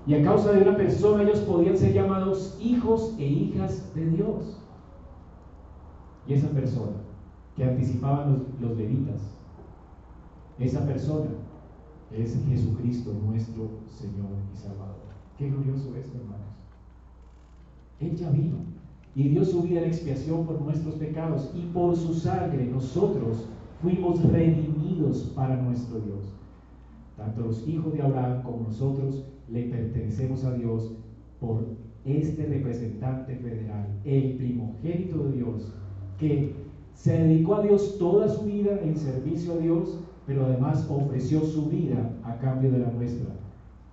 [0.06, 4.60] Y a causa de una persona ellos podían ser llamados hijos e hijas de Dios.
[6.26, 6.96] Y esa persona
[7.56, 9.20] que anticipaban los, los levitas,
[10.58, 11.30] esa persona
[12.12, 14.94] es Jesucristo nuestro Señor y Salvador.
[15.38, 16.54] Qué glorioso es, hermanos.
[18.00, 18.56] Él ya vino
[19.14, 23.48] y dio su vida en expiación por nuestros pecados y por su sangre nosotros
[23.80, 26.34] fuimos redimidos para nuestro Dios.
[27.16, 30.94] Tanto los hijos de Abraham como nosotros le pertenecemos a Dios
[31.40, 31.64] por
[32.04, 35.72] este representante federal, el primogénito de Dios,
[36.18, 36.54] que
[36.94, 41.66] se dedicó a Dios toda su vida en servicio a Dios pero además ofreció su
[41.66, 43.34] vida a cambio de la nuestra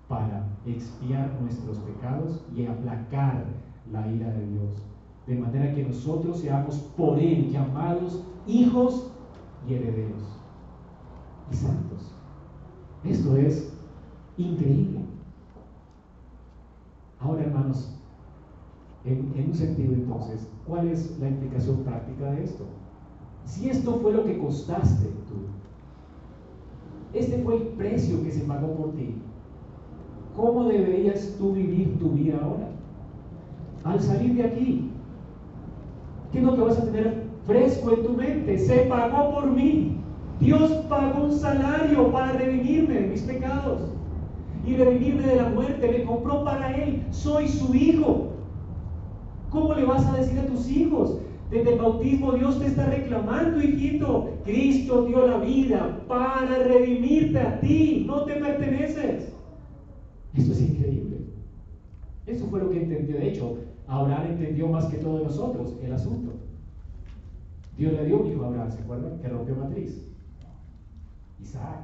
[0.07, 3.45] para expiar nuestros pecados y aplacar
[3.91, 4.83] la ira de Dios.
[5.27, 9.11] De manera que nosotros seamos por Él llamados hijos
[9.67, 10.21] y herederos
[11.51, 12.13] y santos.
[13.03, 13.73] Esto es
[14.37, 15.00] increíble.
[17.23, 17.95] Ahora, hermanos,
[19.05, 22.65] en, un sentido entonces, ¿cuál es la implicación práctica de esto?
[23.45, 25.35] Si esto fue lo que costaste tú,
[27.13, 29.15] este fue el precio que se pagó por ti.
[30.35, 32.69] ¿Cómo deberías tú vivir tu vida ahora?
[33.83, 34.89] Al salir de aquí,
[36.31, 38.57] ¿qué es lo que vas a tener fresco en tu mente?
[38.57, 39.97] Se pagó por mí.
[40.39, 43.81] Dios pagó un salario para redimirme de mis pecados
[44.65, 45.87] y redimirme de la muerte.
[45.87, 47.03] Me compró para Él.
[47.11, 48.33] Soy su hijo.
[49.49, 51.17] ¿Cómo le vas a decir a tus hijos?
[51.49, 54.29] Desde el bautismo Dios te está reclamando, hijito.
[54.45, 58.05] Cristo dio la vida para redimirte a ti.
[58.07, 59.33] No te perteneces.
[60.33, 61.17] Esto es increíble.
[62.25, 63.17] Eso fue lo que entendió.
[63.17, 63.57] De hecho,
[63.87, 66.31] Abraham entendió más que todos nosotros el asunto.
[67.77, 69.19] Dios le dio un hijo a Abraham, ¿se acuerdan?
[69.19, 70.07] Que rompió matriz.
[71.41, 71.81] Isaac.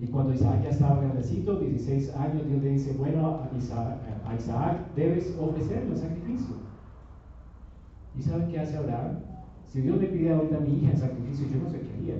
[0.00, 5.36] Y cuando Isaac ya estaba grandecito, 16 años, Dios le dice, bueno, a Isaac, debes
[5.38, 6.54] ofrecerle el sacrificio.
[8.18, 9.18] ¿Y saben qué hace Abraham?
[9.66, 12.14] Si Dios me pide ahorita a mi hija en sacrificio, yo no sé qué haría.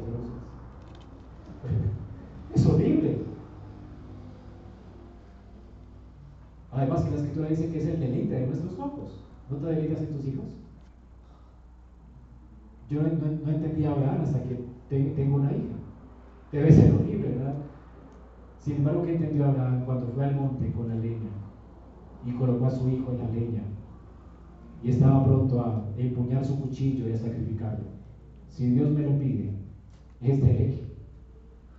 [2.55, 3.16] Es horrible.
[6.72, 9.24] Además que la escritura dice que es el deleite de nuestros ojos.
[9.49, 10.45] ¿No te deleitas en tus hijos?
[12.91, 15.76] Yo no, no entendí a Abraham hasta que tengo una hija.
[16.53, 17.55] Debe ser horrible, ¿verdad?
[18.61, 21.31] Sin embargo, ¿qué entendió Abraham cuando fue al monte con la leña
[22.27, 23.63] y colocó a su hijo en la leña
[24.83, 27.87] y estaba pronto a empuñar su cuchillo y a sacrificarlo?
[28.51, 29.55] Si Dios me lo pide,
[30.21, 30.81] es de él.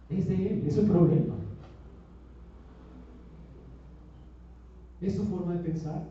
[0.10, 1.36] Es de él, es su problema.
[5.02, 6.10] ¿Es tu forma de pensar?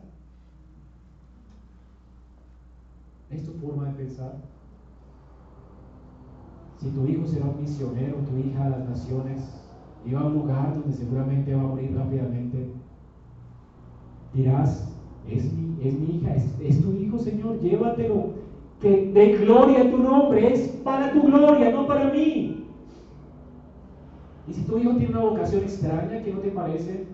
[3.29, 4.35] ¿Es tu forma de pensar?
[6.77, 9.60] Si tu hijo será un misionero, tu hija a las naciones,
[10.09, 12.71] va a un lugar donde seguramente va a morir rápidamente,
[14.33, 14.87] dirás,
[15.29, 18.31] es mi, es mi hija, es, tu hijo, Señor, llévatelo,
[18.81, 22.65] que de gloria tu nombre, es para tu gloria, no para mí.
[24.47, 27.05] Y si tu hijo tiene una vocación extraña que no te parece,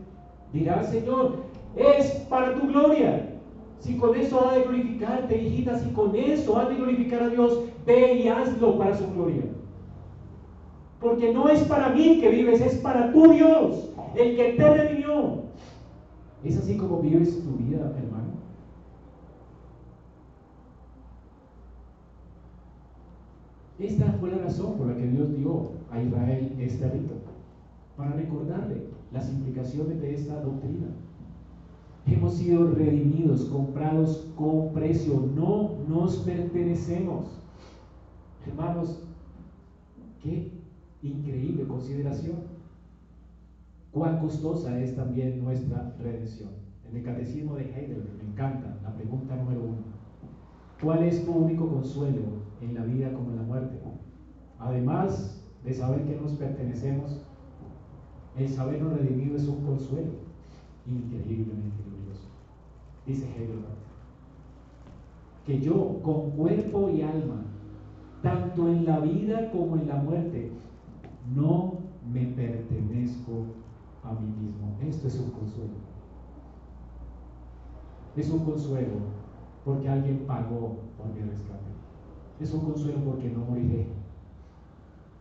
[0.54, 1.44] dirás, Señor,
[1.76, 3.34] es para tu gloria.
[3.80, 7.64] Si con eso ha de glorificarte, hijita, si con eso ha de glorificar a Dios,
[7.86, 9.44] ve y hazlo para su gloria.
[11.00, 15.44] Porque no es para mí que vives, es para tu Dios, el que te redimió.
[16.44, 18.38] ¿Es así como vives tu vida, hermano?
[23.80, 27.14] Esta fue la razón por la que Dios dio a Israel este rito,
[27.96, 30.88] para recordarle las implicaciones de esta doctrina.
[32.08, 37.26] Hemos sido redimidos, comprados con precio, no nos pertenecemos.
[38.48, 39.04] Hermanos,
[40.24, 40.57] qué
[41.02, 42.38] increíble consideración.
[43.92, 46.50] Cuán costosa es también nuestra redención.
[46.90, 49.98] En el catecismo de Heidelberg me encanta la pregunta número uno.
[50.82, 52.22] ¿Cuál es tu único consuelo
[52.62, 53.80] en la vida como en la muerte?
[54.60, 57.24] Además de saber que nos pertenecemos,
[58.38, 60.12] el sabernos redimido es un consuelo
[60.86, 62.30] increíblemente glorioso.
[63.06, 63.88] Dice Heidelberg
[65.48, 67.46] que yo con cuerpo y alma,
[68.22, 70.52] tanto en la vida como en la muerte,
[71.36, 71.80] no
[72.12, 73.46] me pertenezco
[74.04, 74.78] a mí mismo.
[74.88, 75.74] Esto es un consuelo.
[78.16, 78.96] Es un consuelo
[79.66, 81.58] porque alguien pagó por mi rescate.
[82.40, 83.88] Es un consuelo porque no moriré.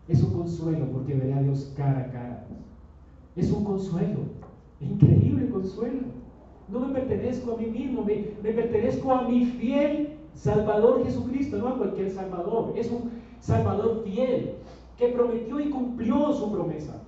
[0.08, 2.46] Es un consuelo porque veré a Dios cara a cara.
[3.34, 4.20] Es un consuelo,
[4.80, 6.02] increíble consuelo.
[6.68, 11.68] No me pertenezco a mí mismo, me, me pertenezco a mi fiel Salvador Jesucristo, no
[11.68, 12.72] a cualquier Salvador.
[12.76, 14.54] Es un Salvador fiel
[14.96, 17.02] que prometió y cumplió su promesa,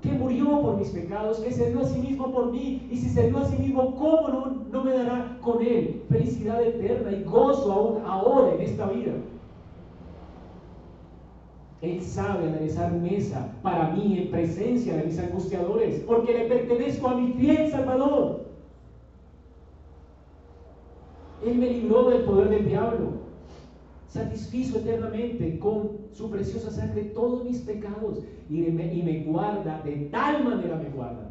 [0.00, 3.08] que murió por mis pecados, que se dio a sí mismo por mí, y si
[3.08, 7.24] se dio a sí mismo, ¿cómo no, no me dará con él felicidad eterna y
[7.24, 9.12] gozo aún ahora en esta vida?
[11.80, 17.14] Él sabe analizar mesa para mí en presencia de mis angustiadores, porque le pertenezco a
[17.16, 18.46] mi fiel Salvador.
[21.44, 23.21] Él me libró del poder del diablo
[24.12, 28.18] satisfizo eternamente con su preciosa sangre todos mis pecados
[28.50, 31.30] y me, y me guarda, de tal manera me guarda,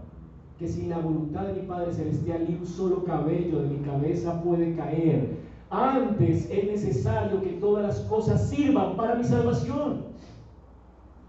[0.57, 4.41] que sin la voluntad de mi Padre Celestial ni un solo cabello de mi cabeza
[4.41, 5.37] puede caer.
[5.69, 10.05] Antes es necesario que todas las cosas sirvan para mi salvación.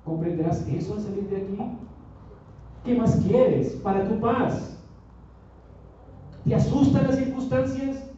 [0.04, 1.58] ¿Comprenderás eso al salir de aquí?
[2.82, 4.78] ¿Qué más quieres para tu paz?
[6.44, 8.11] ¿Te asustan las circunstancias?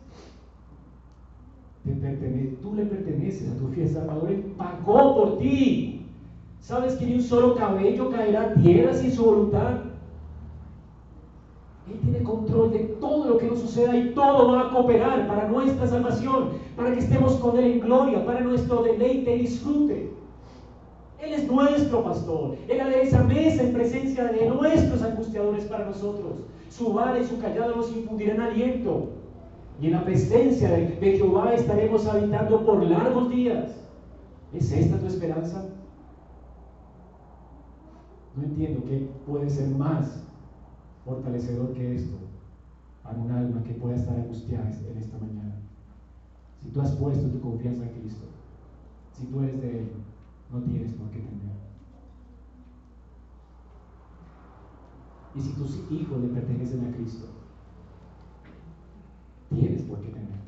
[2.62, 6.07] Tú le perteneces a tu fiel Salvador, Él pagó por ti.
[6.61, 9.80] ¿Sabes que ni un solo cabello caerá tierra sin su voluntad?
[11.91, 15.49] Él tiene control de todo lo que nos suceda y todo va a cooperar para
[15.49, 20.11] nuestra salvación, para que estemos con Él en gloria, para nuestro deleite y disfrute.
[21.20, 22.57] Él es nuestro pastor.
[22.68, 26.41] Él esa mesa en presencia de nuestros angustiadores para nosotros.
[26.70, 29.11] Su vara y su callado nos infundirán aliento.
[29.81, 33.75] Y en la presencia de, Jehová estaremos habitando por largos días.
[34.53, 35.68] ¿Es esta tu esperanza?
[38.37, 40.25] No entiendo qué puede ser más
[41.05, 42.16] fortalecedor que esto
[43.03, 45.61] para un alma que pueda estar angustiada en esta mañana.
[46.62, 48.25] Si tú has puesto tu confianza en Cristo,
[49.12, 49.91] si tú eres de Él,
[50.51, 51.55] no tienes por qué temer.
[55.35, 57.27] Y si tus hijos le pertenecen a Cristo,
[59.51, 60.45] tienes por qué temer.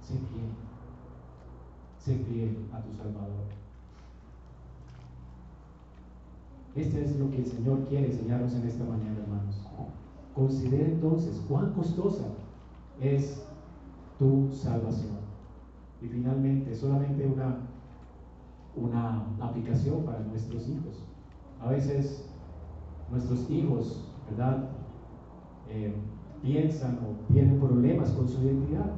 [0.00, 0.50] sé fiel.
[1.98, 3.44] Sé fiel a tu Salvador.
[6.74, 9.62] Este es lo que el Señor quiere enseñarnos en esta mañana, hermanos.
[10.34, 12.24] Considera entonces cuán costosa
[13.00, 13.42] es
[14.18, 15.18] tu salvación.
[16.02, 17.60] Y finalmente, solamente una,
[18.76, 21.04] una aplicación para nuestros hijos.
[21.60, 22.28] A veces
[23.10, 24.68] nuestros hijos, ¿verdad?
[25.70, 25.94] Eh,
[26.42, 28.92] piensan o tienen problemas con su identidad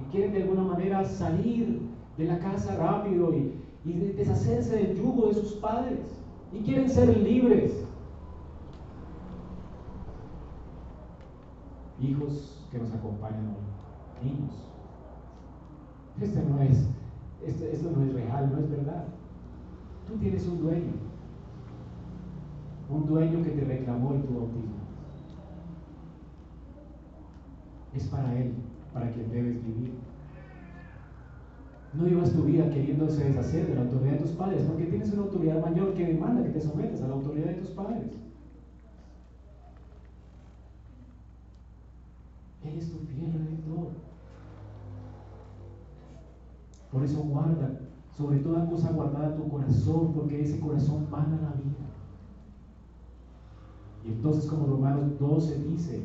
[0.00, 1.80] y quieren de alguna manera salir
[2.18, 5.98] de la casa rápido y, deshacerse del yugo de sus padres
[6.52, 7.84] y quieren ser libres.
[12.00, 14.54] Hijos que nos acompañan hoy, niños.
[16.20, 16.88] Este no es,
[17.44, 19.04] este, esto no es real, no es verdad.
[20.06, 20.92] Tú tienes un dueño,
[22.90, 24.71] un dueño que te reclamó en tu bautismo.
[27.94, 28.54] Es para Él,
[28.92, 29.94] para quien debes vivir.
[31.94, 35.22] No vivas tu vida queriéndose deshacer de la autoridad de tus padres, porque tienes una
[35.22, 38.12] autoridad mayor que demanda que te sometas a la autoridad de tus padres.
[42.64, 43.88] Él es tu fiel redentor.
[46.90, 47.80] Por eso guarda,
[48.16, 51.72] sobre toda cosa guardada tu corazón, porque ese corazón mana la vida.
[54.04, 56.02] Y entonces como Romanos 12 dice,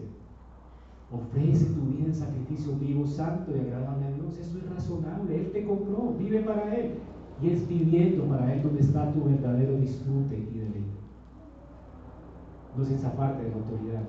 [1.09, 4.37] Ofrece tu vida en sacrificio vivo, santo y agradable a Dios.
[4.37, 5.37] Eso es razonable.
[5.37, 6.95] Él te compró, vive para Él.
[7.41, 10.97] Y es viviendo para Él donde está tu verdadero disfrute y deleite.
[12.75, 14.03] No es esa parte de la autoridad.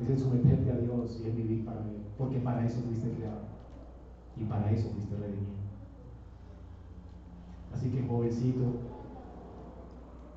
[0.00, 2.02] Es el someterte a Dios y el vivir para Él.
[2.18, 3.42] Porque para eso fuiste creado.
[4.36, 5.62] Y para eso fuiste redimido.
[7.72, 8.64] Así que jovencito,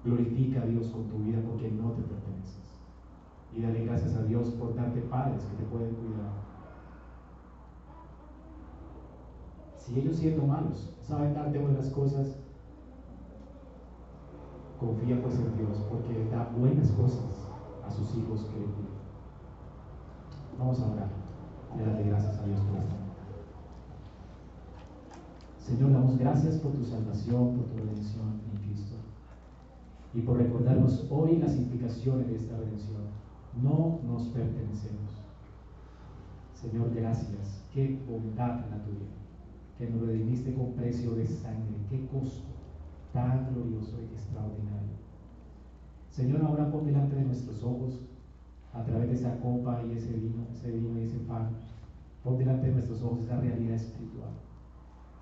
[0.04, 2.65] glorifica a Dios con tu vida porque no te perteneces
[3.56, 6.46] y dale gracias a Dios por darte padres que te pueden cuidar.
[9.78, 12.38] Si ellos siendo malos saben darte buenas cosas,
[14.80, 17.48] confía pues en Dios porque da buenas cosas
[17.86, 18.96] a sus hijos que le cuidan.
[20.60, 21.10] Vamos a orar
[21.76, 22.96] y darle gracias a Dios por esto.
[25.60, 28.96] Señor, damos gracias por tu salvación, por tu redención en Cristo
[30.14, 33.15] y por recordarnos hoy las implicaciones de esta redención
[33.62, 35.22] no nos pertenecemos.
[36.54, 37.64] Señor, gracias.
[37.74, 39.06] Qué bondad la tuya,
[39.78, 41.76] que nos redimiste con precio de sangre.
[41.90, 42.48] Qué costo
[43.14, 44.96] tan glorioso y extraordinario.
[46.10, 48.02] Señor, ahora pon delante de nuestros ojos,
[48.74, 51.50] a través de esa copa y ese vino, ese vino y ese pan,
[52.24, 54.32] pon delante de nuestros ojos esa realidad espiritual.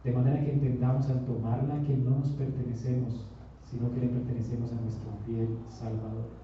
[0.04, 3.26] De manera que entendamos al tomarla que no nos pertenecemos,
[3.64, 6.43] sino que le pertenecemos a nuestro fiel Salvador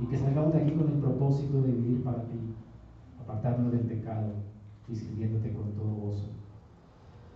[0.00, 2.54] y que salgamos de aquí con el propósito de vivir para ti,
[3.20, 4.32] apartándonos del pecado
[4.88, 6.28] y sirviéndote con todo gozo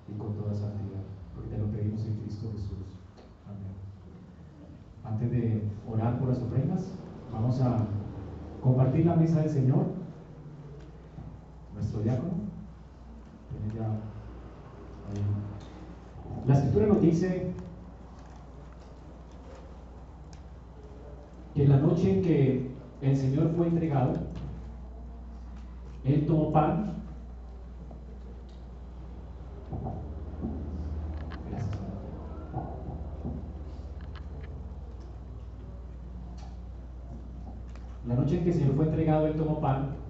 [0.08, 1.02] y con toda santidad,
[1.34, 2.98] porque te lo pedimos en Cristo Jesús.
[3.46, 3.72] Amén.
[5.04, 6.92] Antes de orar por las ofrendas,
[7.32, 7.86] vamos a
[8.62, 9.86] compartir la mesa del Señor.
[11.74, 12.42] Nuestro diácono
[16.46, 17.52] La escritura nos dice
[21.54, 24.14] que la noche en que el Señor fue entregado,
[26.04, 26.92] Él tomó pan.
[38.06, 40.02] La noche en que el Señor fue entregado, Él tomó pan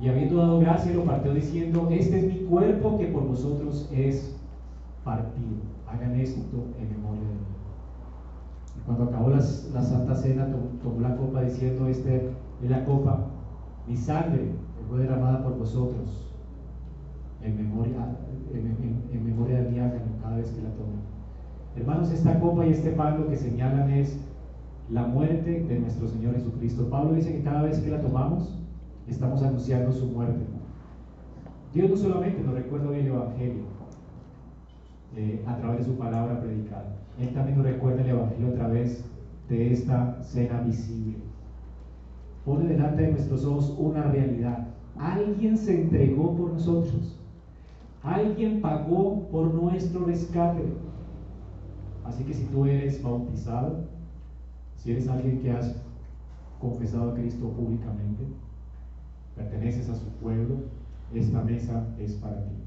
[0.00, 4.36] y habiendo dado gracia, lo partió diciendo, este es mi cuerpo que por vosotros es
[5.04, 5.62] partido.
[5.86, 6.40] Hagan esto
[6.78, 7.33] en memoria de.
[8.86, 10.48] Cuando acabó la Santa Cena,
[10.82, 12.30] tomó la copa diciendo, este
[12.62, 13.26] es la copa,
[13.86, 16.32] mi sangre que fue derramada por vosotros,
[17.42, 18.16] en memoria,
[18.52, 21.00] en, memoria de mi háganlo cada vez que la tomen.
[21.76, 24.18] Hermanos, esta copa y este pan lo que señalan es
[24.90, 26.88] la muerte de nuestro Señor Jesucristo.
[26.88, 28.58] Pablo dice que cada vez que la tomamos,
[29.08, 30.44] estamos anunciando su muerte.
[31.72, 33.64] Dios no solamente nos recuerda hoy el Evangelio
[35.16, 39.04] eh, a través de su palabra predicada, él también nos recuerda el Evangelio a través
[39.48, 41.18] de esta cena visible.
[42.44, 44.66] Pone delante de nuestros ojos una realidad.
[44.98, 47.16] Alguien se entregó por nosotros.
[48.02, 50.64] Alguien pagó por nuestro rescate.
[52.04, 53.84] Así que si tú eres bautizado,
[54.76, 55.76] si eres alguien que has
[56.60, 58.24] confesado a Cristo públicamente,
[59.36, 60.56] perteneces a su pueblo,
[61.14, 62.63] esta mesa es para ti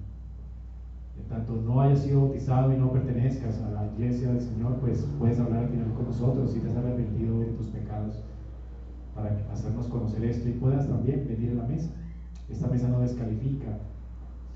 [1.24, 5.40] tanto no hayas sido bautizado y no pertenezcas a la iglesia del Señor, pues puedes
[5.40, 8.24] hablar al final con nosotros si te has arrepentido de tus pecados
[9.14, 11.92] para hacernos conocer esto y puedas también venir a la mesa.
[12.50, 13.80] Esta mesa no descalifica.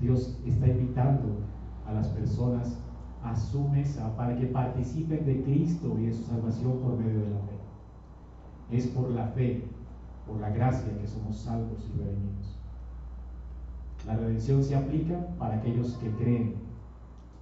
[0.00, 1.40] Dios está invitando
[1.86, 2.78] a las personas
[3.22, 7.30] a su mesa para que participen de Cristo y de su salvación por medio de
[7.30, 7.58] la fe.
[8.70, 9.64] Es por la fe,
[10.26, 12.61] por la gracia que somos salvos y redimidos.
[14.06, 16.56] La redención se aplica para aquellos que creen.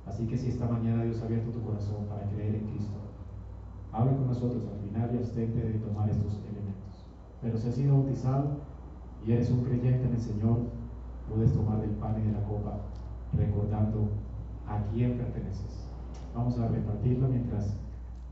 [0.06, 2.98] Así que si esta mañana Dios ha abierto tu corazón para creer en Cristo,
[3.92, 7.06] habla con nosotros al final y abstente de tomar estos elementos.
[7.40, 8.58] Pero si has sido bautizado
[9.26, 10.58] y eres un creyente en el Señor,
[11.28, 12.80] puedes tomar del pan y de la copa
[13.32, 14.08] recordando
[14.66, 15.88] a quién perteneces.
[16.34, 17.76] Vamos a repartirlo mientras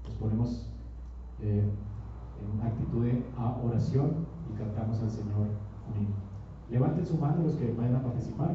[0.04, 0.70] nos ponemos
[1.40, 1.64] eh,
[2.42, 3.24] en actitud de
[3.64, 5.48] oración y cantamos al Señor
[5.94, 6.27] unido.
[6.70, 8.50] Levanten su mano los que vayan a participar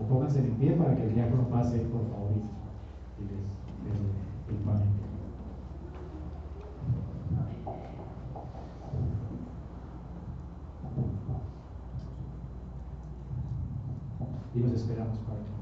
[0.00, 2.30] o pónganse en pie para que el diácono pase por favor
[3.18, 3.58] y les.
[14.54, 15.57] Y los esperamos para que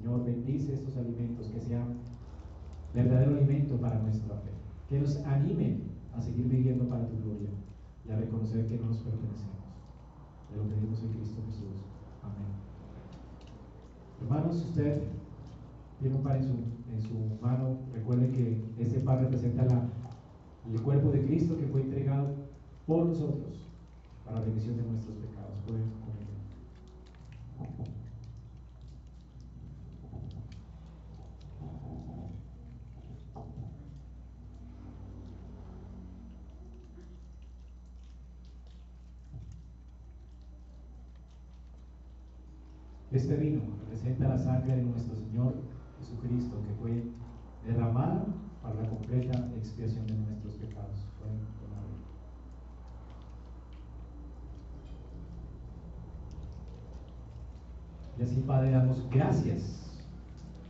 [0.00, 1.96] Señor, bendice estos alimentos que sean
[2.94, 4.50] verdadero alimento para nuestra fe,
[4.88, 7.50] que nos animen a seguir viviendo para tu gloria
[8.06, 9.58] y a reconocer que no nos pertenecemos.
[10.50, 11.84] De lo pedimos en Cristo Jesús.
[12.22, 12.46] Amén.
[14.22, 15.02] Hermanos, usted
[16.00, 19.66] tiene un pan en su, mano, recuerde que este pan representa
[20.72, 22.36] el cuerpo de Cristo que fue entregado
[22.86, 23.66] por nosotros
[24.24, 25.58] para la remisión de nuestros pecados.
[25.66, 25.98] Pueden.
[43.18, 45.52] Este vino representa la sangre de nuestro Señor
[45.98, 47.02] Jesucristo que fue
[47.66, 48.24] derramada
[48.62, 51.04] para la completa expiación de nuestros pecados.
[58.16, 60.00] Y así, Padre, damos gracias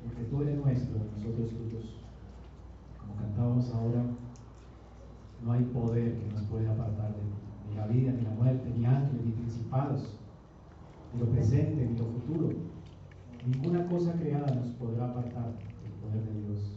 [0.03, 2.01] porque tú eres nuestro, nosotros tuyos.
[2.99, 4.05] Como cantábamos ahora,
[5.45, 8.87] no hay poder que nos pueda apartar de ni la vida, ni la muerte, ni
[8.87, 10.19] ángeles, ni principados
[11.12, 12.51] ni lo presente, ni lo futuro.
[13.47, 15.52] Ninguna cosa creada nos podrá apartar
[15.82, 16.76] del poder de Dios,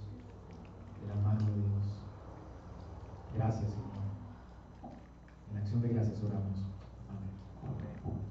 [1.02, 2.02] de la mano de Dios.
[3.36, 3.92] Gracias, Señor.
[5.52, 6.66] En acción de gracias oramos.
[7.10, 8.22] Amén.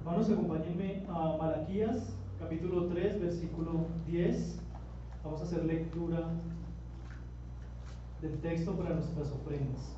[0.00, 4.58] Hermanos, acompáñenme a Malaquías, capítulo 3, versículo 10.
[5.24, 6.28] Vamos a hacer lectura
[8.22, 9.96] del texto para nuestras ofrendas.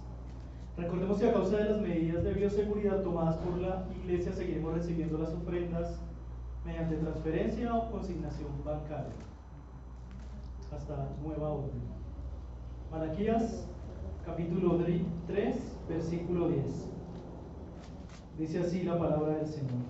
[0.76, 5.18] Recordemos que a causa de las medidas de bioseguridad tomadas por la Iglesia seguiremos recibiendo
[5.18, 6.00] las ofrendas
[6.64, 9.12] mediante transferencia o consignación bancaria
[10.74, 11.82] hasta nueva orden.
[12.90, 13.68] Malaquías
[14.24, 14.80] capítulo
[15.26, 16.90] 3 versículo 10.
[18.38, 19.84] Dice así la palabra del Señor.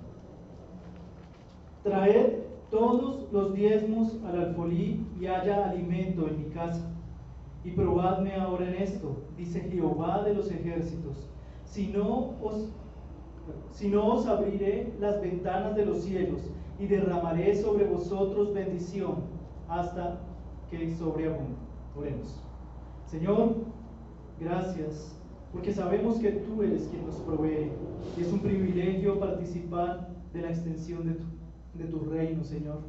[1.85, 2.41] Traed
[2.71, 6.94] todos los diezmos al alfolí y haya alimento en mi casa
[7.65, 11.31] y probadme ahora en esto, dice Jehová de los ejércitos,
[11.65, 12.71] si no os,
[13.71, 19.25] si no os abriré las ventanas de los cielos y derramaré sobre vosotros bendición
[19.69, 20.21] hasta
[20.71, 21.57] que sobreabunde.
[21.97, 22.43] Oremos.
[23.07, 23.55] Señor,
[24.41, 25.19] gracias,
[25.53, 27.71] porque sabemos que tú eres quien nos provee
[28.19, 31.25] y es un privilegio participar de la extensión de tu,
[31.75, 32.81] de tu reino, Señor.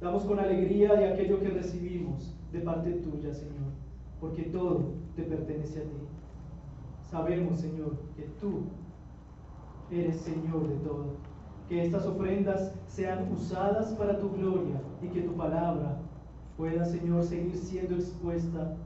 [0.00, 3.72] Damos con alegría de aquello que recibimos de parte tuya, Señor,
[4.20, 5.96] porque todo te pertenece a ti.
[7.10, 8.64] Sabemos, Señor, que tú
[9.90, 11.06] eres Señor de todo.
[11.68, 15.98] Que estas ofrendas sean usadas para tu gloria y que tu palabra
[16.56, 18.72] pueda, Señor, seguir siendo expuesta